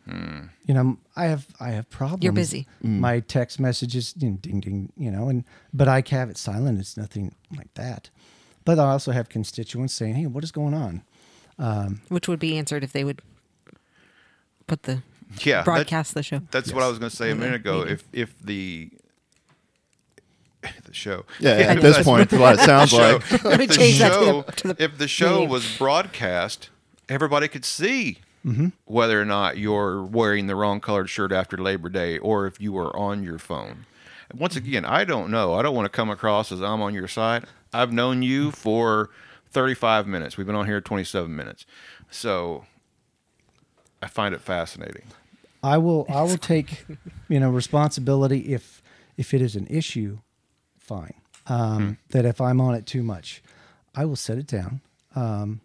You 0.09 0.73
know, 0.75 0.99
I 1.17 1.25
have 1.25 1.49
I 1.59 1.71
have 1.71 1.91
problems. 1.91 2.23
You're 2.23 2.33
busy. 2.33 2.69
My 2.81 3.19
text 3.19 3.59
messages, 3.59 4.15
you 4.17 4.31
know, 4.31 4.37
ding 4.41 4.61
ding, 4.61 4.93
you 4.97 5.11
know, 5.11 5.29
and 5.29 5.43
but 5.75 5.89
I 5.89 6.05
have 6.11 6.31
it 6.31 6.39
silent. 6.39 6.79
It's 6.79 6.97
nothing 6.97 7.35
like 7.57 7.75
that. 7.75 8.11
But 8.65 8.79
I 8.79 8.85
also 8.91 9.11
have 9.11 9.29
constituents 9.29 9.95
saying, 9.95 10.15
"Hey, 10.15 10.27
what 10.27 10.45
is 10.45 10.53
going 10.53 10.75
on?" 10.75 11.03
Which 12.09 12.29
would 12.29 12.39
be 12.39 12.57
answered 12.57 12.85
if 12.85 12.93
they 12.93 13.03
would 13.03 13.21
put 14.69 14.85
the 14.85 15.03
Yeah, 15.43 15.57
that- 15.57 15.65
broadcast 15.65 16.15
the 16.15 16.23
show. 16.23 16.41
that's 16.51 16.73
what 16.73 16.83
I 16.83 16.89
was 16.89 16.99
going 16.99 17.11
to 17.11 17.17
say 17.17 17.31
a 17.31 17.35
minute 17.35 17.57
ago. 17.57 17.81
maybe. 17.81 17.93
If 17.93 18.05
if 18.13 18.39
the 18.41 18.91
the 20.85 20.95
show, 20.95 21.25
Yeah, 21.39 21.57
If 21.57 21.69
at 21.69 21.83
this 21.83 22.03
point, 22.03 22.33
what 22.33 22.55
it 22.55 22.61
sounds 22.65 22.93
like. 22.93 23.23
If 23.33 23.43
the 23.43 23.67
change 23.67 23.99
to 23.99 24.09
show, 24.09 24.43
the- 24.43 24.53
to 24.53 24.69
the 24.75 24.83
if 24.83 24.99
the 24.99 25.09
show 25.09 25.41
name. 25.41 25.49
was 25.49 25.77
broadcast, 25.77 26.71
everybody 27.09 27.49
could 27.49 27.65
see 27.65 28.19
mm-hmm. 28.45 28.69
whether 28.85 29.21
or 29.21 29.25
not 29.25 29.59
you're 29.59 30.03
wearing 30.03 30.47
the 30.47 30.57
wrong 30.57 30.81
colored 30.81 31.11
shirt 31.11 31.33
after 31.33 31.57
Labor 31.57 31.89
Day, 31.89 32.19
or 32.19 32.47
if 32.47 32.61
you 32.61 32.73
were 32.73 32.97
on 32.97 33.23
your 33.23 33.39
phone. 33.39 33.87
Once 34.35 34.55
mm-hmm. 34.55 34.69
again, 34.69 34.85
I 34.85 35.05
don't 35.05 35.31
know. 35.31 35.55
I 35.55 35.63
don't 35.63 35.75
want 35.75 35.87
to 35.87 35.97
come 35.97 36.11
across 36.11 36.51
as 36.53 36.63
I'm 36.63 36.81
on 36.81 36.95
your 36.95 37.09
side. 37.09 37.45
I've 37.73 37.93
known 37.93 38.23
you 38.23 38.51
for 38.51 39.11
35 39.51 40.07
minutes. 40.07 40.37
We've 40.37 40.47
been 40.47 40.57
on 40.57 40.67
here 40.67 40.81
27 40.81 41.35
minutes, 41.35 41.67
so 42.11 42.65
I 44.07 44.09
find 44.09 44.33
it 44.37 44.41
fascinating. 44.41 45.03
I 45.65 45.79
will 45.79 46.07
I 46.09 46.23
will 46.23 46.39
take 46.39 46.87
you 47.29 47.41
know 47.41 47.51
responsibility 47.51 48.55
if 48.55 48.81
if 49.17 49.35
it 49.35 49.43
is 49.43 49.57
an 49.57 49.67
issue, 49.69 50.19
fine. 50.79 51.15
Um, 51.49 51.99
That 52.11 52.25
if 52.25 52.41
I'm 52.41 52.61
on 52.61 52.77
it 52.77 52.87
too 52.87 53.03
much, 53.03 53.43
I 53.97 54.05
will 54.05 54.15
set 54.15 54.39
it 54.39 54.47
down. 54.47 54.81
Um, 55.17 55.61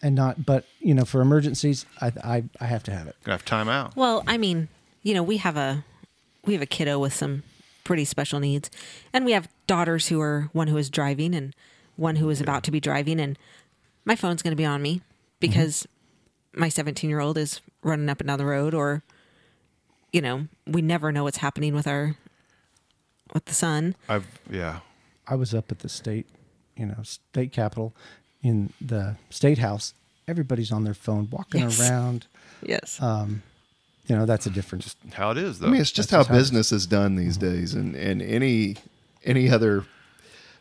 and 0.00 0.14
not, 0.14 0.44
but 0.46 0.66
you 0.78 0.94
know, 0.94 1.04
for 1.04 1.20
emergencies, 1.20 1.84
I 2.00 2.12
I, 2.22 2.44
I 2.60 2.66
have 2.66 2.84
to 2.84 2.92
have 2.92 3.08
it. 3.08 3.16
Gonna 3.24 3.34
have 3.34 3.44
time 3.44 3.68
out. 3.68 3.96
Well, 3.96 4.22
I 4.28 4.38
mean, 4.38 4.68
you 5.02 5.12
know, 5.12 5.24
we 5.24 5.38
have 5.38 5.56
a 5.56 5.84
we 6.44 6.52
have 6.52 6.62
a 6.62 6.66
kiddo 6.66 7.00
with 7.00 7.12
some 7.12 7.42
pretty 7.82 8.04
special 8.04 8.38
needs, 8.38 8.70
and 9.12 9.24
we 9.24 9.32
have 9.32 9.48
daughters 9.66 10.08
who 10.08 10.20
are 10.20 10.48
one 10.52 10.68
who 10.68 10.76
is 10.76 10.90
driving 10.90 11.34
and 11.34 11.56
one 11.96 12.16
who 12.16 12.30
is 12.30 12.40
about 12.40 12.62
to 12.64 12.70
be 12.70 12.78
driving, 12.78 13.18
and 13.18 13.36
my 14.04 14.14
phone's 14.14 14.42
going 14.42 14.52
to 14.52 14.62
be 14.64 14.64
on 14.64 14.80
me 14.80 15.02
because 15.40 15.88
my 16.56 16.68
17 16.68 17.08
year 17.10 17.20
old 17.20 17.36
is 17.38 17.60
running 17.82 18.08
up 18.08 18.20
and 18.20 18.28
down 18.28 18.38
the 18.38 18.44
road, 18.46 18.74
or 18.74 19.02
you 20.12 20.20
know, 20.20 20.46
we 20.66 20.80
never 20.82 21.10
know 21.12 21.24
what's 21.24 21.38
happening 21.38 21.74
with 21.74 21.86
our 21.86 22.16
with 23.32 23.46
the 23.46 23.54
sun 23.54 23.96
I've 24.08 24.26
yeah. 24.50 24.80
I 25.26 25.34
was 25.36 25.54
up 25.54 25.72
at 25.72 25.78
the 25.80 25.88
state, 25.88 26.26
you 26.76 26.84
know, 26.86 26.96
state 27.02 27.50
capitol, 27.52 27.94
in 28.42 28.72
the 28.80 29.16
state 29.30 29.58
house. 29.58 29.94
Everybody's 30.28 30.70
on 30.72 30.84
their 30.84 30.94
phone, 30.94 31.28
walking 31.30 31.62
Yes. 31.62 31.80
around. 31.80 32.26
Yes. 32.66 32.98
Um, 33.02 33.42
you 34.06 34.16
know, 34.16 34.24
that's 34.24 34.46
a 34.46 34.50
different. 34.50 34.84
Just 34.84 34.96
How 35.12 35.30
it 35.32 35.36
is 35.38 35.58
though. 35.58 35.66
I 35.66 35.70
mean, 35.70 35.80
it's 35.82 35.90
just 35.90 36.08
That's 36.08 36.12
how 36.12 36.18
just 36.20 36.28
how 36.30 36.34
it 36.34 36.38
business 36.38 36.72
is 36.72 36.86
done 36.86 37.16
these 37.16 37.36
days, 37.36 37.74
and 37.74 37.94
and 37.94 38.22
any 38.22 38.76
any 39.22 39.50
other 39.50 39.84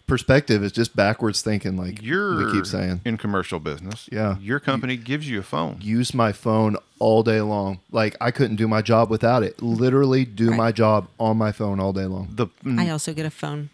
perspective 0.08 0.64
is 0.64 0.72
just 0.72 0.96
backwards 0.96 1.42
thinking. 1.42 1.78
Like 1.78 2.02
You're 2.02 2.46
we 2.46 2.52
keep 2.52 2.66
saying, 2.66 3.02
in 3.06 3.18
commercial 3.18 3.60
business. 3.60 4.10
Yeah. 4.12 4.38
Your 4.40 4.60
company 4.60 4.98
gives 4.98 5.30
you 5.30 5.40
a 5.40 5.44
phone. 5.44 5.78
use 5.82 6.14
my 6.14 6.32
phone 6.32 6.76
all 7.00 7.24
day 7.24 7.42
long. 7.42 7.80
Like 7.92 8.16
I 8.22 8.32
couldn't 8.32 8.58
do 8.58 8.68
my 8.68 8.82
job 8.82 9.10
without 9.10 9.44
it. 9.44 9.62
Literally 9.62 10.26
do 10.26 10.50
Right. 10.50 10.58
my 10.58 10.72
job 10.72 11.08
on 11.20 11.38
my 11.38 11.52
phone 11.52 11.80
all 11.80 11.94
day 11.94 12.06
long. 12.06 12.30
The 12.32 12.48
I 12.78 12.90
also 12.90 13.14
get 13.14 13.26
a 13.26 13.32
phone 13.32 13.70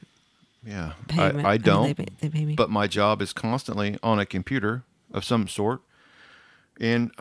yeah. 0.65 0.93
payment. 1.07 1.45
I, 1.45 1.51
I 1.53 1.57
don't. 1.57 1.83
they, 1.87 1.93
pay- 1.93 2.07
they 2.21 2.29
pay 2.29 2.45
me. 2.45 2.55
but 2.55 2.69
my 2.69 2.85
job 2.87 3.21
is 3.21 3.33
constantly 3.33 3.97
on 4.03 4.19
a 4.19 4.25
computer 4.25 4.83
of 5.13 5.23
some 5.23 5.47
sort, 5.47 5.81
and 6.79 7.11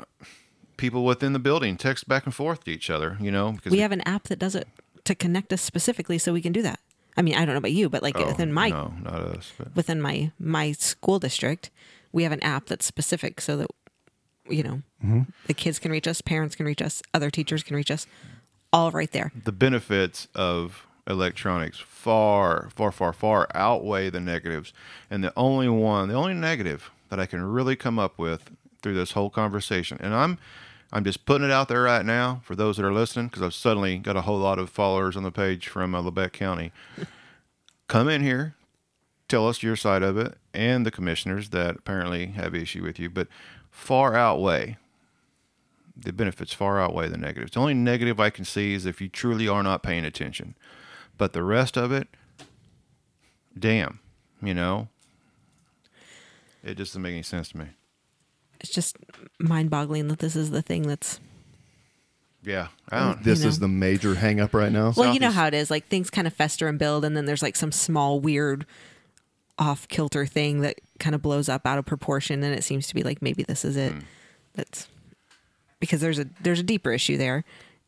people 0.76 1.04
within 1.04 1.32
the 1.32 1.38
building 1.38 1.76
text 1.76 2.06
back 2.08 2.24
and 2.26 2.34
forth 2.34 2.64
to 2.64 2.70
each 2.70 2.90
other. 2.90 3.16
You 3.20 3.30
know, 3.30 3.52
because 3.52 3.72
we 3.72 3.78
have 3.80 3.92
an 3.92 4.02
app 4.02 4.24
that 4.24 4.38
does 4.38 4.54
it 4.54 4.68
to 5.04 5.14
connect 5.14 5.52
us 5.52 5.62
specifically 5.62 6.18
so 6.18 6.32
we 6.34 6.42
can 6.42 6.52
do 6.52 6.60
that. 6.62 6.80
I 7.18 7.22
mean, 7.22 7.34
I 7.34 7.44
don't 7.44 7.54
know 7.54 7.58
about 7.58 7.72
you, 7.72 7.88
but 7.88 8.02
like 8.02 8.16
oh, 8.18 8.26
within 8.26 8.52
my 8.52 8.68
no, 8.70 8.94
not 9.02 9.14
us. 9.14 9.52
But 9.58 9.74
within 9.76 10.00
my 10.00 10.30
my 10.38 10.72
school 10.72 11.18
district, 11.18 11.70
we 12.12 12.22
have 12.22 12.32
an 12.32 12.42
app 12.42 12.66
that's 12.66 12.86
specific 12.86 13.40
so 13.40 13.56
that 13.58 13.68
you 14.48 14.62
know 14.62 14.82
Mm-hmm. 15.04 15.30
the 15.46 15.54
kids 15.54 15.78
can 15.78 15.92
reach 15.92 16.08
us, 16.08 16.20
parents 16.20 16.56
can 16.56 16.66
reach 16.66 16.82
us, 16.82 17.02
other 17.14 17.30
teachers 17.30 17.62
can 17.62 17.76
reach 17.76 17.90
us, 17.90 18.06
all 18.72 18.90
right 18.90 19.12
there. 19.12 19.30
the 19.44 19.52
benefits 19.52 20.26
of 20.34 20.86
electronics 21.06 21.78
far, 21.78 22.68
far, 22.74 22.90
far, 22.90 23.12
far 23.12 23.46
outweigh 23.54 24.10
the 24.10 24.18
negatives. 24.20 24.72
And 25.08 25.22
the 25.22 25.32
only 25.36 25.68
one, 25.68 26.08
the 26.08 26.14
only 26.16 26.34
negative 26.34 26.90
that 27.10 27.20
I 27.20 27.26
can 27.26 27.42
really 27.44 27.76
come 27.76 27.98
up 27.98 28.18
with 28.18 28.50
through 28.82 28.94
this 28.94 29.12
whole 29.12 29.30
conversation, 29.30 29.98
and 30.00 30.12
I'm, 30.14 30.38
I'm 30.92 31.04
just 31.04 31.26
putting 31.26 31.46
it 31.46 31.52
out 31.52 31.68
there 31.68 31.82
right 31.82 32.04
now 32.04 32.40
for 32.44 32.56
those 32.56 32.76
that 32.76 32.86
are 32.86 32.92
listening, 32.92 33.26
because 33.26 33.42
I've 33.42 33.54
suddenly 33.54 33.98
got 33.98 34.16
a 34.16 34.22
whole 34.22 34.38
lot 34.38 34.58
of 34.58 34.70
followers 34.70 35.16
on 35.16 35.22
the 35.22 35.30
page 35.30 35.68
from 35.68 35.94
uh, 35.94 36.02
Labette 36.02 36.32
County. 36.32 36.72
Come 37.88 38.08
in 38.08 38.22
here, 38.22 38.54
tell 39.28 39.48
us 39.48 39.62
your 39.62 39.76
side 39.76 40.02
of 40.02 40.16
it, 40.16 40.36
and 40.54 40.84
the 40.86 40.90
commissioners 40.90 41.50
that 41.50 41.76
apparently 41.76 42.28
have 42.28 42.54
issue 42.54 42.82
with 42.82 42.98
you, 42.98 43.10
but 43.10 43.28
far 43.70 44.14
outweigh 44.14 44.76
the 46.00 46.12
benefits 46.12 46.52
far 46.52 46.80
outweigh 46.80 47.08
the 47.08 47.16
negatives. 47.16 47.52
The 47.52 47.60
only 47.60 47.74
negative 47.74 48.20
I 48.20 48.30
can 48.30 48.44
see 48.44 48.72
is 48.74 48.86
if 48.86 49.00
you 49.00 49.08
truly 49.08 49.48
are 49.48 49.62
not 49.62 49.82
paying 49.82 50.04
attention. 50.04 50.54
But 51.16 51.32
the 51.32 51.42
rest 51.42 51.76
of 51.76 51.90
it, 51.90 52.08
damn, 53.58 53.98
you 54.40 54.54
know, 54.54 54.88
it 56.62 56.76
just 56.76 56.92
doesn't 56.92 57.02
make 57.02 57.12
any 57.12 57.22
sense 57.22 57.48
to 57.50 57.58
me. 57.58 57.66
It's 58.60 58.70
just 58.70 58.96
mind-boggling 59.38 60.08
that 60.08 60.18
this 60.18 60.34
is 60.34 60.50
the 60.50 60.62
thing 60.62 60.82
that's 60.82 61.20
Yeah, 62.42 62.68
I 62.90 63.00
don't. 63.00 63.22
This 63.22 63.42
You 63.42 63.48
is 63.48 63.58
the 63.58 63.68
major 63.68 64.14
hang 64.14 64.40
up 64.40 64.54
right 64.54 64.72
now. 64.72 64.92
Well, 64.96 65.12
you 65.12 65.20
know 65.20 65.30
how 65.30 65.46
it 65.46 65.54
is. 65.54 65.70
Like 65.70 65.88
things 65.88 66.10
kind 66.10 66.26
of 66.26 66.32
fester 66.32 66.66
and 66.68 66.78
build, 66.78 67.04
and 67.04 67.16
then 67.16 67.26
there's 67.26 67.42
like 67.42 67.56
some 67.56 67.72
small 67.72 68.20
weird 68.20 68.66
off 69.58 69.88
kilter 69.88 70.24
thing 70.24 70.60
that 70.60 70.76
kind 70.98 71.14
of 71.14 71.22
blows 71.22 71.48
up 71.48 71.66
out 71.66 71.78
of 71.78 71.84
proportion, 71.84 72.42
and 72.42 72.54
it 72.54 72.62
seems 72.62 72.86
to 72.86 72.94
be 72.94 73.02
like 73.02 73.20
maybe 73.20 73.42
this 73.42 73.64
is 73.64 73.76
it. 73.76 73.92
Hmm. 73.92 73.98
That's 74.54 74.88
because 75.80 76.00
there's 76.00 76.18
a 76.18 76.26
there's 76.40 76.60
a 76.60 76.64
deeper 76.64 76.92
issue 76.92 77.16
there. 77.16 77.44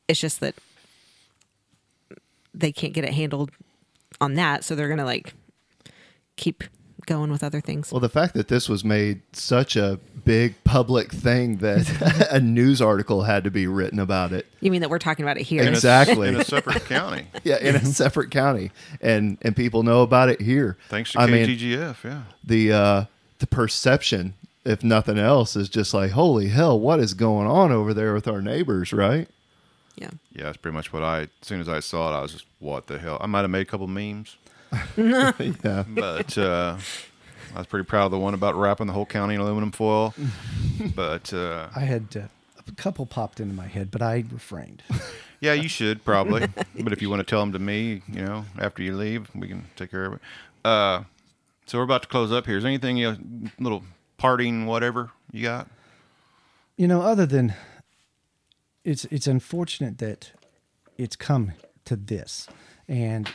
It's 0.08 0.20
just 0.20 0.40
that 0.40 0.54
they 2.52 2.72
can't 2.72 2.92
get 2.92 3.04
it 3.04 3.14
handled 3.14 3.50
on 4.20 4.34
that, 4.34 4.64
so 4.64 4.74
they're 4.74 4.88
gonna 4.88 5.04
like 5.04 5.34
keep 6.36 6.64
going 7.06 7.30
with 7.30 7.42
other 7.42 7.60
things. 7.60 7.90
Well, 7.92 8.00
the 8.00 8.08
fact 8.08 8.34
that 8.34 8.48
this 8.48 8.68
was 8.68 8.84
made 8.84 9.22
such 9.32 9.76
a 9.76 9.98
big 10.24 10.54
public 10.64 11.10
thing 11.12 11.56
that 11.58 12.28
a 12.30 12.40
news 12.40 12.80
article 12.82 13.22
had 13.22 13.44
to 13.44 13.50
be 13.50 13.66
written 13.66 13.98
about 13.98 14.32
it. 14.32 14.46
You 14.60 14.70
mean 14.70 14.80
that 14.82 14.90
we're 14.90 14.98
talking 14.98 15.24
about 15.24 15.36
it 15.38 15.42
here? 15.44 15.62
in 15.62 15.68
a- 15.68 15.70
Exactly. 15.70 16.28
in 16.28 16.36
a 16.36 16.44
separate 16.44 16.84
county. 16.86 17.26
Yeah, 17.44 17.58
in 17.58 17.76
a 17.76 17.84
separate 17.84 18.30
county, 18.30 18.70
and 19.00 19.38
and 19.42 19.56
people 19.56 19.82
know 19.82 20.02
about 20.02 20.28
it 20.28 20.40
here. 20.40 20.76
Thanks 20.88 21.12
to 21.12 21.20
I 21.20 21.26
mean, 21.26 21.46
KGGF. 21.46 22.04
yeah. 22.04 22.22
the 22.44 22.72
uh, 22.72 23.04
the 23.38 23.46
perception, 23.46 24.34
if 24.64 24.82
nothing 24.84 25.18
else, 25.18 25.56
is 25.56 25.68
just 25.68 25.94
like, 25.94 26.10
holy 26.10 26.48
hell, 26.48 26.78
what 26.78 27.00
is 27.00 27.14
going 27.14 27.46
on 27.46 27.72
over 27.72 27.94
there 27.94 28.12
with 28.12 28.28
our 28.28 28.42
neighbors, 28.42 28.92
right? 28.92 29.26
Yeah. 29.96 30.10
Yeah, 30.32 30.44
that's 30.44 30.56
pretty 30.58 30.74
much 30.74 30.92
what 30.92 31.02
I. 31.02 31.20
As 31.22 31.28
soon 31.42 31.60
as 31.60 31.68
I 31.68 31.80
saw 31.80 32.12
it, 32.14 32.18
I 32.18 32.22
was 32.22 32.32
just, 32.32 32.46
"What 32.58 32.86
the 32.86 32.98
hell?" 32.98 33.18
I 33.20 33.26
might 33.26 33.40
have 33.42 33.50
made 33.50 33.62
a 33.62 33.70
couple 33.70 33.86
memes, 33.86 34.36
Yeah. 34.96 35.32
but 35.88 36.38
uh, 36.38 36.76
I 37.54 37.58
was 37.58 37.66
pretty 37.66 37.86
proud 37.86 38.06
of 38.06 38.10
the 38.10 38.18
one 38.18 38.34
about 38.34 38.54
wrapping 38.54 38.86
the 38.86 38.92
whole 38.92 39.06
county 39.06 39.34
in 39.34 39.40
aluminum 39.40 39.72
foil. 39.72 40.14
but 40.94 41.32
uh, 41.32 41.68
I 41.74 41.80
had 41.80 42.06
uh, 42.16 42.20
a 42.66 42.72
couple 42.72 43.06
popped 43.06 43.40
into 43.40 43.54
my 43.54 43.66
head, 43.66 43.90
but 43.90 44.02
I 44.02 44.24
refrained. 44.30 44.82
yeah, 45.40 45.52
you 45.52 45.68
should 45.68 46.04
probably. 46.04 46.46
but 46.78 46.92
if 46.92 47.02
you 47.02 47.10
want 47.10 47.20
to 47.20 47.26
tell 47.26 47.40
them 47.40 47.52
to 47.52 47.58
me, 47.58 48.02
you 48.08 48.24
know, 48.24 48.44
after 48.58 48.82
you 48.82 48.96
leave, 48.96 49.28
we 49.34 49.48
can 49.48 49.64
take 49.76 49.90
care 49.90 50.06
of 50.06 50.12
it. 50.14 50.20
Uh, 50.64 51.02
so 51.66 51.78
we're 51.78 51.84
about 51.84 52.02
to 52.02 52.08
close 52.08 52.32
up 52.32 52.46
here. 52.46 52.56
Is 52.56 52.64
there 52.64 52.70
anything, 52.70 52.96
you 52.96 53.12
know, 53.12 53.18
little 53.58 53.84
parting, 54.18 54.66
whatever 54.66 55.10
you 55.32 55.44
got? 55.44 55.68
you 56.80 56.88
know, 56.88 57.02
other 57.02 57.26
than 57.26 57.52
it's 58.84 59.04
it's 59.06 59.26
unfortunate 59.26 59.98
that 59.98 60.32
it's 60.96 61.14
come 61.14 61.52
to 61.84 61.94
this, 61.94 62.48
and 62.88 63.28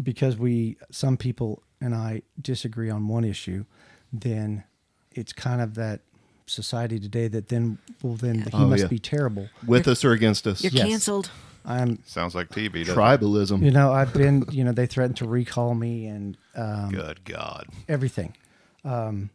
because 0.00 0.36
we 0.36 0.76
some 0.90 1.16
people 1.16 1.62
and 1.80 1.94
I 1.94 2.22
disagree 2.40 2.90
on 2.90 3.08
one 3.08 3.24
issue, 3.24 3.64
then 4.12 4.64
it's 5.10 5.32
kind 5.32 5.60
of 5.60 5.74
that 5.74 6.00
society 6.46 6.98
today 6.98 7.28
that 7.28 7.48
then 7.48 7.78
well 8.02 8.14
then 8.14 8.40
he 8.42 8.50
Oh, 8.52 8.66
must 8.66 8.82
yeah. 8.84 8.88
be 8.88 8.98
terrible. 8.98 9.48
With 9.66 9.88
us 9.88 10.04
or 10.04 10.12
against 10.12 10.46
us? 10.46 10.62
You're 10.62 10.72
Yes. 10.72 10.86
canceled. 10.88 11.30
I'm 11.64 12.02
Sounds 12.06 12.34
like 12.34 12.48
TV. 12.48 12.84
Doesn't 12.84 12.96
Tribalism. 12.96 13.62
you 13.64 13.70
know 13.70 13.92
I've 13.92 14.12
been 14.12 14.44
you 14.50 14.64
know 14.64 14.72
they 14.72 14.86
threatened 14.86 15.16
to 15.18 15.26
recall 15.28 15.74
me 15.74 16.06
and 16.06 16.36
um. 16.54 16.90
Good 16.90 17.24
God. 17.24 17.66
everything. 17.88 18.36
Um, 18.84 19.30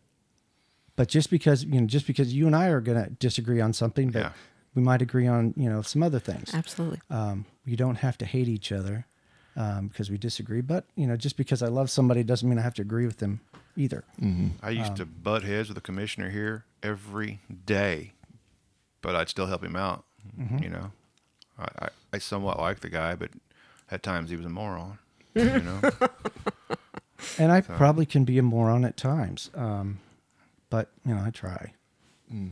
but 0.96 1.08
just 1.08 1.30
because 1.30 1.64
you 1.64 1.80
know, 1.80 1.88
just 1.88 2.08
because 2.08 2.34
you 2.34 2.48
and 2.48 2.56
I 2.56 2.68
are 2.68 2.82
going 2.82 3.02
to 3.02 3.10
disagree 3.12 3.62
on 3.62 3.72
something, 3.74 4.10
but 4.10 4.20
Yeah. 4.20 4.32
we 4.76 4.82
might 4.82 5.02
agree 5.02 5.28
on 5.28 5.54
you 5.56 5.70
know 5.70 5.82
some 5.82 6.04
other 6.04 6.20
things. 6.20 6.54
Absolutely. 6.54 7.00
Um, 7.10 7.46
you 7.66 7.78
don't 7.78 7.98
have 7.98 8.18
to 8.20 8.26
hate 8.26 8.48
each 8.48 8.72
other 8.72 9.06
um, 9.58 9.88
because 9.88 10.10
we 10.10 10.18
disagree. 10.18 10.62
But 10.62 10.86
you 10.96 11.06
know, 11.08 11.18
just 11.18 11.36
because 11.36 11.62
I 11.62 11.68
love 11.68 11.90
somebody 11.90 12.24
doesn't 12.24 12.48
mean 12.48 12.58
I 12.58 12.62
have 12.62 12.76
to 12.76 12.82
agree 12.82 13.06
with 13.06 13.18
them 13.18 13.42
either. 13.76 14.06
I 14.64 14.70
used 14.70 14.96
to 14.98 15.04
Um, 15.04 15.16
butt 15.22 15.44
heads 15.44 15.68
with 15.68 15.76
the 15.76 15.82
commissioner 15.82 16.30
here 16.30 16.64
every 16.82 17.42
day, 17.66 18.14
but 19.02 19.16
I'd 19.16 19.28
still 19.30 19.48
help 19.48 19.64
him 19.64 19.76
out. 19.76 20.06
Mm-hmm. 20.40 20.64
You 20.64 20.70
know, 20.70 20.92
I, 21.60 21.68
I, 21.80 21.90
I 22.14 22.18
somewhat 22.20 22.60
like 22.60 22.80
the 22.80 22.90
guy, 22.90 23.16
but 23.16 23.32
at 23.92 24.04
times 24.04 24.30
he 24.30 24.36
was 24.36 24.46
a 24.46 24.50
moron. 24.50 25.00
you 25.36 25.44
know, 25.44 25.82
And 27.38 27.52
I 27.52 27.62
probably 27.62 28.06
can 28.06 28.24
be 28.26 28.38
a 28.38 28.44
moron 28.44 28.86
at 28.86 28.98
times. 28.98 29.50
Um, 29.56 30.00
but 30.70 30.90
you 31.06 31.14
know, 31.14 31.22
I 31.24 31.30
try. 31.30 31.74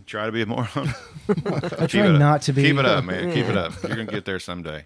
try 0.06 0.26
to 0.28 0.32
be 0.32 0.42
a 0.42 0.46
moron. 0.46 0.68
I 1.30 1.88
try 1.88 2.06
it 2.06 2.14
up. 2.14 2.20
not 2.20 2.42
to 2.44 2.54
be. 2.54 2.64
Keep 2.64 2.78
it 2.78 2.86
up, 2.86 3.04
man. 3.04 3.32
Keep 3.34 3.48
it 3.48 3.58
up. 3.58 3.74
You're 3.84 3.92
gonna 3.98 4.06
get 4.06 4.26
there 4.26 4.40
someday. 4.40 4.86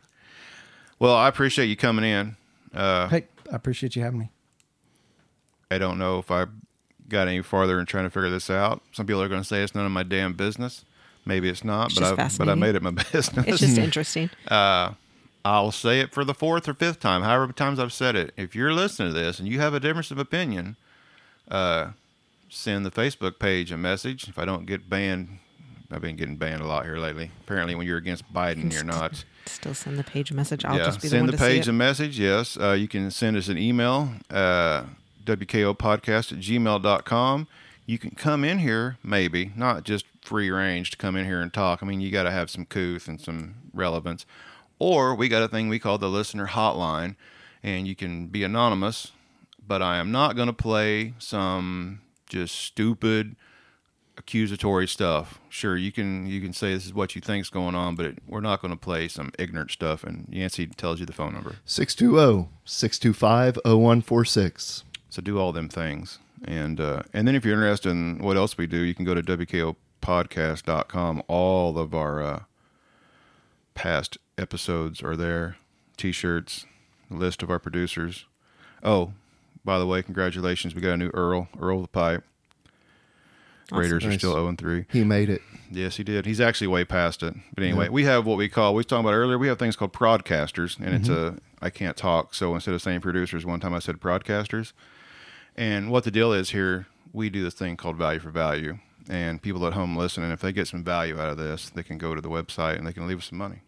Well, 0.99 1.15
I 1.15 1.27
appreciate 1.27 1.67
you 1.67 1.75
coming 1.77 2.05
in. 2.05 2.35
Uh, 2.73 3.07
Hey, 3.07 3.25
I 3.51 3.55
appreciate 3.55 3.95
you 3.95 4.03
having 4.03 4.19
me. 4.19 4.29
I 5.71 5.77
don't 5.77 5.97
know 5.97 6.19
if 6.19 6.29
I 6.31 6.45
got 7.07 7.27
any 7.27 7.41
farther 7.41 7.79
in 7.79 7.85
trying 7.85 8.03
to 8.05 8.09
figure 8.09 8.29
this 8.29 8.49
out. 8.49 8.81
Some 8.91 9.05
people 9.07 9.21
are 9.21 9.27
going 9.29 9.41
to 9.41 9.47
say 9.47 9.61
it's 9.63 9.73
none 9.75 9.85
of 9.85 9.91
my 9.91 10.03
damn 10.03 10.33
business. 10.33 10.83
Maybe 11.25 11.47
it's 11.49 11.63
not, 11.63 11.87
It's 11.91 11.95
but 11.95 12.01
just 12.01 12.11
I 12.13 12.15
but 12.15 12.21
I 12.21 12.25
fascinating. 12.55 12.59
made 12.59 12.75
it 12.75 12.81
my 12.83 12.91
business. 13.11 13.45
It's 13.47 13.59
just 13.59 13.77
interesting. 13.77 14.29
Uh, 14.47 14.93
I'll 15.45 15.71
say 15.71 16.01
it 16.01 16.13
for 16.13 16.25
the 16.25 16.33
fourth 16.33 16.67
or 16.67 16.73
fifth 16.73 16.99
time, 16.99 17.21
however 17.21 17.43
many 17.43 17.53
times 17.53 17.79
I've 17.79 17.93
said 17.93 18.15
it. 18.15 18.33
If 18.35 18.55
you're 18.55 18.73
listening 18.73 19.13
to 19.13 19.19
this 19.19 19.39
and 19.39 19.47
you 19.47 19.59
have 19.61 19.73
a 19.73 19.79
difference 19.79 20.11
of 20.11 20.17
opinion, 20.17 20.75
uh, 21.49 21.91
send 22.49 22.85
the 22.85 22.91
Facebook 22.91 23.39
page 23.39 23.71
a 23.71 23.77
message. 23.77 24.27
If 24.27 24.37
I 24.37 24.43
don't 24.43 24.65
get 24.65 24.89
banned, 24.89 25.39
I've 25.91 26.01
been 26.01 26.15
getting 26.15 26.35
banned 26.35 26.61
a 26.61 26.67
lot 26.67 26.85
here 26.85 26.97
lately. 26.97 27.31
Apparently, 27.41 27.73
when 27.73 27.87
you're 27.87 27.97
against 27.97 28.31
Biden, 28.31 28.71
you're 28.71 28.83
not. 28.83 29.25
Still 29.47 29.73
send 29.73 29.97
the 29.97 30.03
page 30.03 30.29
a 30.29 30.35
message. 30.35 30.63
I'll 30.63 30.77
yeah, 30.77 30.85
just 30.85 31.01
be 31.01 31.07
the 31.07 31.15
send 31.17 31.29
the 31.29 31.37
page 31.37 31.67
a 31.67 31.73
message. 31.73 32.19
Yes, 32.19 32.57
uh, 32.57 32.73
you 32.73 32.87
can 32.87 33.09
send 33.09 33.35
us 33.37 33.47
an 33.47 33.57
email, 33.57 34.11
uh, 34.29 34.83
wkopodcast 35.25 36.33
at 36.33 36.39
gmail.com. 36.39 37.47
You 37.87 37.97
can 37.97 38.11
come 38.11 38.43
in 38.43 38.59
here, 38.59 38.97
maybe, 39.03 39.51
not 39.55 39.83
just 39.83 40.05
free 40.21 40.51
range 40.51 40.91
to 40.91 40.97
come 40.97 41.15
in 41.15 41.25
here 41.25 41.41
and 41.41 41.51
talk. 41.51 41.81
I 41.81 41.87
mean, 41.87 42.01
you 42.01 42.11
got 42.11 42.23
to 42.23 42.31
have 42.31 42.51
some 42.51 42.65
couth 42.65 43.07
and 43.07 43.19
some 43.19 43.55
relevance. 43.73 44.27
Or 44.77 45.15
we 45.15 45.27
got 45.27 45.41
a 45.41 45.47
thing 45.47 45.69
we 45.69 45.79
call 45.79 45.97
the 45.97 46.07
listener 46.07 46.47
hotline, 46.47 47.15
and 47.63 47.87
you 47.87 47.95
can 47.95 48.27
be 48.27 48.43
anonymous, 48.43 49.11
but 49.67 49.81
I 49.81 49.97
am 49.97 50.11
not 50.11 50.35
going 50.35 50.47
to 50.47 50.53
play 50.53 51.15
some 51.17 52.01
just 52.27 52.53
stupid 52.53 53.35
accusatory 54.19 54.87
stuff. 54.87 55.39
Sure, 55.49 55.75
you 55.75 55.91
can 55.91 56.27
you 56.27 56.41
can 56.41 56.53
say 56.53 56.73
this 56.73 56.85
is 56.85 56.93
what 56.93 57.15
you 57.15 57.21
think's 57.21 57.49
going 57.49 57.73
on, 57.73 57.95
but 57.95 58.05
it, 58.05 58.19
we're 58.27 58.41
not 58.41 58.61
going 58.61 58.73
to 58.73 58.79
play 58.79 59.07
some 59.07 59.31
ignorant 59.39 59.71
stuff. 59.71 60.03
And 60.03 60.27
Yancey 60.29 60.67
tells 60.67 60.99
you 60.99 61.07
the 61.07 61.13
phone 61.13 61.33
number, 61.33 61.55
620 61.65 62.49
625 62.65 63.55
0146. 63.65 64.83
so 65.09 65.21
do 65.21 65.39
all 65.39 65.51
them 65.51 65.69
things. 65.69 66.19
And 66.45 66.79
uh, 66.79 67.01
and 67.13 67.27
then 67.27 67.35
if 67.35 67.43
you're 67.43 67.55
interested 67.55 67.89
in 67.89 68.19
what 68.19 68.37
else 68.37 68.57
we 68.57 68.67
do, 68.67 68.77
you 68.77 68.93
can 68.93 69.05
go 69.05 69.15
to 69.15 69.23
wkopodcast.com. 69.23 71.23
All 71.27 71.79
of 71.79 71.95
our 71.95 72.21
uh, 72.21 72.39
past 73.73 74.17
episodes 74.37 75.01
are 75.01 75.15
there. 75.15 75.57
T-shirts, 75.97 76.65
list 77.09 77.43
of 77.43 77.49
our 77.49 77.59
producers. 77.59 78.25
Oh, 78.83 79.11
by 79.65 79.77
the 79.79 79.85
way, 79.85 80.01
congratulations! 80.01 80.73
We 80.75 80.81
got 80.81 80.93
a 80.93 80.97
new 80.97 81.09
Earl, 81.13 81.49
Earl 81.59 81.81
the 81.81 81.87
Pipe. 81.89 82.23
Raiders 83.71 84.05
are 84.05 84.11
still 84.17 84.33
0 84.33 84.55
3. 84.57 84.85
He 84.89 85.03
made 85.03 85.29
it. 85.29 85.41
Yes, 85.71 85.97
he 85.97 86.03
did. 86.03 86.25
He's 86.25 86.41
actually 86.41 86.67
way 86.67 86.83
past 86.85 87.21
it. 87.21 87.35
But 87.53 87.63
anyway, 87.63 87.89
we 87.89 88.03
have 88.05 88.25
what 88.25 88.37
we 88.37 88.49
call 88.49 88.73
we 88.73 88.77
was 88.79 88.85
talking 88.87 89.05
about 89.05 89.13
earlier. 89.13 89.37
We 89.37 89.47
have 89.47 89.59
things 89.59 89.75
called 89.75 89.93
broadcasters, 89.93 90.79
and 90.79 90.95
it's 90.95 91.09
a 91.09 91.37
I 91.61 91.69
can't 91.69 91.97
talk, 91.97 92.33
so 92.33 92.55
instead 92.55 92.73
of 92.73 92.81
saying 92.81 93.01
producers, 93.01 93.45
one 93.45 93.59
time 93.59 93.73
I 93.73 93.79
said 93.79 93.99
broadcasters. 93.99 94.73
And 95.55 95.91
what 95.91 96.05
the 96.05 96.11
deal 96.11 96.31
is 96.31 96.51
here, 96.51 96.87
we 97.11 97.29
do 97.29 97.43
this 97.43 97.53
thing 97.53 97.75
called 97.75 97.97
value 97.97 98.19
for 98.19 98.29
value, 98.29 98.79
and 99.09 99.41
people 99.41 99.65
at 99.67 99.73
home 99.73 99.95
listening, 99.97 100.31
if 100.31 100.39
they 100.39 100.53
get 100.53 100.67
some 100.67 100.83
value 100.83 101.19
out 101.19 101.29
of 101.29 101.37
this, 101.37 101.69
they 101.69 101.83
can 101.83 101.97
go 101.97 102.15
to 102.15 102.21
the 102.21 102.29
website 102.29 102.77
and 102.77 102.87
they 102.87 102.93
can 102.93 103.07
leave 103.07 103.17
us 103.17 103.25
some 103.25 103.37
money. 103.37 103.61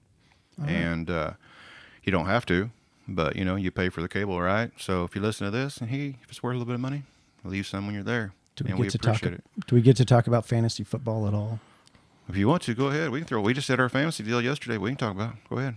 And 0.66 1.10
uh, 1.10 1.32
you 2.04 2.12
don't 2.12 2.28
have 2.28 2.46
to, 2.48 2.70
but 3.08 3.36
you 3.36 3.44
know 3.44 3.56
you 3.56 3.72
pay 3.72 3.90
for 3.90 4.02
the 4.02 4.08
cable, 4.08 4.40
right? 4.40 4.72
So 4.78 5.04
if 5.04 5.16
you 5.16 5.22
listen 5.22 5.46
to 5.46 5.52
this 5.52 5.78
and 5.78 5.90
he, 5.90 6.18
if 6.24 6.30
it's 6.30 6.44
worth 6.44 6.52
a 6.54 6.58
little 6.58 6.68
bit 6.68 6.76
of 6.76 6.82
money, 6.82 7.04
leave 7.44 7.66
some 7.66 7.86
when 7.88 7.96
you're 7.96 8.04
there, 8.04 8.34
Do 8.56 8.64
we 8.66 8.72
and 8.72 8.78
get 8.78 8.84
we 8.86 8.90
to 8.90 8.98
talk? 8.98 9.24
it. 9.24 9.44
Do 9.68 9.76
we 9.76 9.82
get 9.82 9.98
to 9.98 10.06
talk 10.06 10.28
about 10.28 10.46
fantasy 10.46 10.84
football 10.84 11.28
at 11.28 11.34
all? 11.34 11.60
If 12.30 12.38
you 12.38 12.48
want 12.48 12.62
to, 12.64 12.74
go 12.74 12.88
ahead. 12.88 13.10
We 13.10 13.20
can 13.20 13.28
throw. 13.28 13.42
We 13.42 13.54
just 13.54 13.68
did 13.68 13.80
our 13.80 13.90
fantasy 13.90 14.24
deal 14.24 14.42
yesterday. 14.42 14.78
We 14.78 14.90
can 14.92 14.98
talk 14.98 15.12
about. 15.16 15.34
it. 15.34 15.40
Go 15.50 15.58
ahead. 15.58 15.76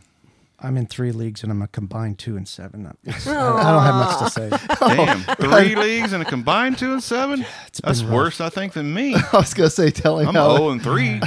I'm 0.61 0.77
in 0.77 0.87
three 0.87 1.11
leagues 1.13 1.43
and 1.43 1.51
I'm 1.51 1.63
a 1.63 1.67
combined 1.69 2.19
two 2.19 2.37
and 2.37 2.47
seven. 2.49 2.87
It's- 3.05 3.27
I, 3.27 3.33
I 3.33 3.73
don't 3.73 3.83
have 3.83 3.95
much 3.95 4.19
to 4.21 4.31
say. 4.31 4.95
Damn, 4.97 5.21
three 5.37 5.75
leagues 5.75 6.13
and 6.13 6.23
a 6.23 6.27
combined 6.27 6.79
two 6.79 6.93
and 6.93 7.03
seven. 7.03 7.45
That's 7.83 8.03
rough. 8.03 8.13
worse, 8.13 8.41
I 8.41 8.49
think, 8.51 8.73
than 8.75 8.95
me. 8.95 9.15
I 9.33 9.37
was 9.37 9.53
going 9.53 9.69
to 9.69 9.75
say, 9.75 9.91
tell 9.91 10.19
him 10.21 10.29
I'm 10.29 10.35
how. 10.35 10.57
zero 10.57 10.71
and 10.71 10.83
three. 10.83 11.21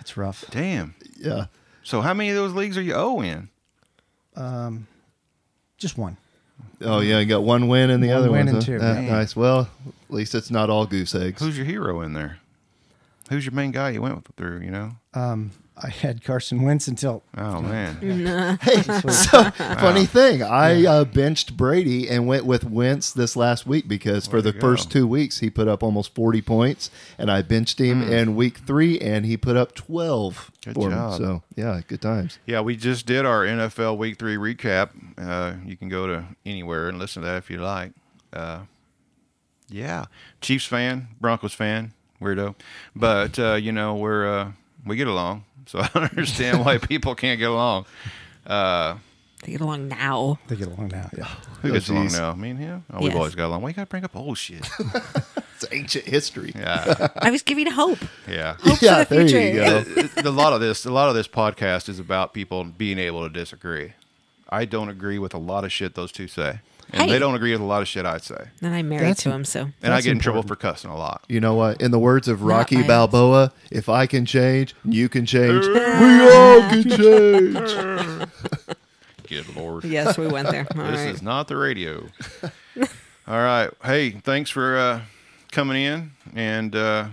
It's 0.00 0.16
rough. 0.16 0.44
Damn. 0.50 0.94
Yeah. 1.18 1.46
So 1.82 2.00
how 2.00 2.14
many 2.14 2.30
of 2.30 2.36
those 2.36 2.52
leagues 2.54 2.76
are 2.78 2.82
you 2.82 2.92
zero 2.92 3.20
in? 3.20 3.48
Um, 4.36 4.86
Just 5.78 5.98
one. 5.98 6.16
Oh, 6.82 7.00
yeah. 7.00 7.18
You 7.20 7.26
got 7.26 7.42
one 7.42 7.68
win 7.68 7.90
and 7.90 8.02
the 8.02 8.08
One 8.08 8.16
other 8.18 8.30
win 8.30 8.46
one. 8.46 8.54
and 8.56 8.64
two. 8.64 8.76
Uh, 8.76 8.80
Man. 8.94 9.06
nice. 9.08 9.34
Well, 9.36 9.68
at 10.08 10.14
least 10.14 10.34
it's 10.34 10.50
not 10.50 10.68
all 10.70 10.86
goose 10.86 11.14
eggs. 11.14 11.40
Who's 11.40 11.56
your 11.56 11.66
hero 11.66 12.00
in 12.02 12.12
there? 12.12 12.38
Who's 13.30 13.44
your 13.44 13.54
main 13.54 13.70
guy 13.72 13.90
you 13.90 14.02
went 14.02 14.24
through? 14.36 14.60
You 14.60 14.70
know, 14.70 14.90
I 15.78 15.90
had 15.90 16.24
Carson 16.24 16.62
Wentz 16.62 16.88
until 16.88 17.22
Oh 17.36 17.60
man. 17.62 18.58
Hey, 18.62 18.82
so 18.82 19.50
funny 19.50 20.06
thing, 20.06 20.42
I 20.42 20.86
uh, 20.86 21.04
benched 21.04 21.56
Brady 21.56 22.08
and 22.08 22.26
went 22.26 22.46
with 22.46 22.64
Wentz 22.64 23.12
this 23.12 23.36
last 23.36 23.66
week 23.66 23.86
because 23.86 24.26
for 24.26 24.36
Way 24.36 24.42
the 24.42 24.52
first 24.54 24.88
go. 24.88 25.00
two 25.00 25.06
weeks 25.06 25.40
he 25.40 25.50
put 25.50 25.68
up 25.68 25.82
almost 25.82 26.14
forty 26.14 26.40
points, 26.40 26.90
and 27.18 27.30
I 27.30 27.42
benched 27.42 27.78
him 27.80 28.02
in 28.02 28.36
week 28.36 28.58
three 28.58 28.98
and 29.00 29.26
he 29.26 29.36
put 29.36 29.56
up 29.56 29.74
twelve 29.74 30.50
Good 30.64 30.74
for 30.74 30.90
job. 30.90 31.12
me. 31.20 31.26
So 31.26 31.42
yeah, 31.56 31.80
good 31.86 32.00
times. 32.00 32.38
Yeah, 32.46 32.62
we 32.62 32.76
just 32.76 33.04
did 33.06 33.26
our 33.26 33.44
NFL 33.44 33.98
Week 33.98 34.18
Three 34.18 34.36
recap. 34.36 34.90
Uh, 35.18 35.56
you 35.64 35.76
can 35.76 35.88
go 35.90 36.06
to 36.06 36.24
anywhere 36.46 36.88
and 36.88 36.98
listen 36.98 37.22
to 37.22 37.28
that 37.28 37.36
if 37.36 37.50
you 37.50 37.58
like. 37.58 37.92
Uh, 38.32 38.60
yeah, 39.68 40.06
Chiefs 40.40 40.64
fan, 40.66 41.08
Broncos 41.20 41.52
fan, 41.52 41.92
weirdo, 42.20 42.54
but 42.94 43.38
uh, 43.38 43.54
you 43.54 43.72
know 43.72 43.94
we're 43.96 44.26
uh, 44.26 44.52
we 44.86 44.96
get 44.96 45.08
along, 45.08 45.44
so 45.66 45.78
I 45.82 45.88
don't 45.92 46.10
understand 46.10 46.64
why 46.64 46.78
people 46.92 47.14
can't 47.14 47.38
get 47.38 47.50
along. 47.50 47.86
Uh, 48.46 48.96
They 49.44 49.52
get 49.52 49.60
along 49.60 49.88
now. 49.88 50.38
they 50.48 50.56
get 50.56 50.68
along 50.68 50.88
now. 50.88 51.10
Yeah. 51.16 51.24
who 51.62 51.70
Oh, 51.70 51.72
gets 51.72 51.88
along 51.88 52.08
now? 52.12 52.32
Me 52.34 52.50
and 52.50 52.58
him. 52.58 52.84
Oh, 52.92 53.02
we've 53.02 53.14
always 53.14 53.34
got 53.34 53.46
along. 53.46 53.62
Why 53.62 53.68
you 53.70 53.74
gotta 53.74 53.86
bring 53.86 54.04
up 54.04 54.16
old 54.16 54.38
shit? 54.38 54.66
It's 55.58 55.64
ancient 55.72 56.04
history. 56.04 56.52
Yeah, 56.54 57.08
I 57.16 57.30
was 57.30 57.40
giving 57.42 57.70
hope. 57.70 58.00
yeah. 58.28 58.56
Hope 58.60 58.82
Yeah, 58.82 59.04
for 59.04 59.14
the 59.14 59.20
there 59.20 59.26
future. 59.26 59.40
you 59.40 59.54
go. 59.54 59.76
It- 60.02 60.18
it- 60.18 60.26
a 60.26 60.30
lot 60.30 60.52
of 60.52 60.60
this, 60.60 60.84
a 60.84 60.90
lot 60.92 61.08
of 61.08 61.14
this 61.14 61.26
podcast 61.26 61.88
is 61.88 61.98
about 61.98 62.34
people 62.34 62.62
being 62.64 62.98
able 62.98 63.26
to 63.26 63.32
disagree. 63.32 63.94
I 64.50 64.66
don't 64.66 64.90
agree 64.90 65.18
with 65.18 65.32
a 65.32 65.38
lot 65.38 65.64
of 65.64 65.72
shit 65.72 65.94
those 65.94 66.12
two 66.12 66.28
say, 66.28 66.60
and 66.92 67.02
Hey. 67.02 67.10
they 67.10 67.18
don't 67.18 67.34
agree 67.34 67.52
with 67.52 67.60
a 67.60 67.64
lot 67.64 67.82
of 67.82 67.88
shit 67.88 68.06
I 68.06 68.18
say, 68.18 68.48
And 68.62 68.74
I'm 68.74 68.88
married 68.88 69.02
That's- 69.02 69.22
to 69.24 69.30
him, 69.30 69.44
so 69.44 69.60
and 69.62 69.72
I 69.92 69.96
That's 69.96 70.04
get 70.06 70.12
in 70.12 70.18
trouble 70.18 70.42
for 70.42 70.56
cussing 70.56 70.90
a 70.90 70.96
lot. 70.96 71.24
You 71.28 71.40
know 71.40 71.54
what? 71.54 71.80
In 71.80 71.90
the 71.90 71.98
words 71.98 72.28
of 72.28 72.42
Rocky 72.42 72.76
violence. 72.82 72.88
Balboa, 73.12 73.52
if 73.70 73.88
I 73.88 74.06
can 74.06 74.24
change, 74.26 74.74
you 74.84 75.08
can 75.08 75.26
change. 75.26 75.66
we 75.66 76.30
all 76.30 76.60
can 76.70 76.88
change. 76.90 78.28
Good 79.28 79.56
lord, 79.56 79.84
yes, 79.84 80.16
we 80.16 80.28
went 80.28 80.48
there. 80.50 80.66
All 80.76 80.84
this 80.90 81.00
right. 81.00 81.08
is 81.14 81.20
not 81.20 81.48
the 81.48 81.56
radio. 81.56 82.06
All 83.26 83.38
right, 83.42 83.70
hey, 83.84 84.10
thanks 84.10 84.50
for 84.50 84.76
uh, 84.78 85.00
coming 85.50 85.82
in, 85.82 86.12
and 86.36 86.76
uh, 86.76 87.08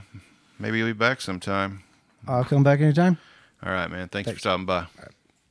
maybe 0.60 0.78
you'll 0.78 0.90
be 0.90 0.94
back 0.94 1.22
sometime. 1.22 1.82
I'll 2.28 2.44
come 2.46 2.62
back 2.64 2.82
anytime. 2.82 3.18
All 3.66 3.72
right, 3.72 3.90
man. 3.90 4.10
Thanks, 4.10 4.30
for 4.30 4.38
stopping 4.38 4.68
by. 4.68 4.86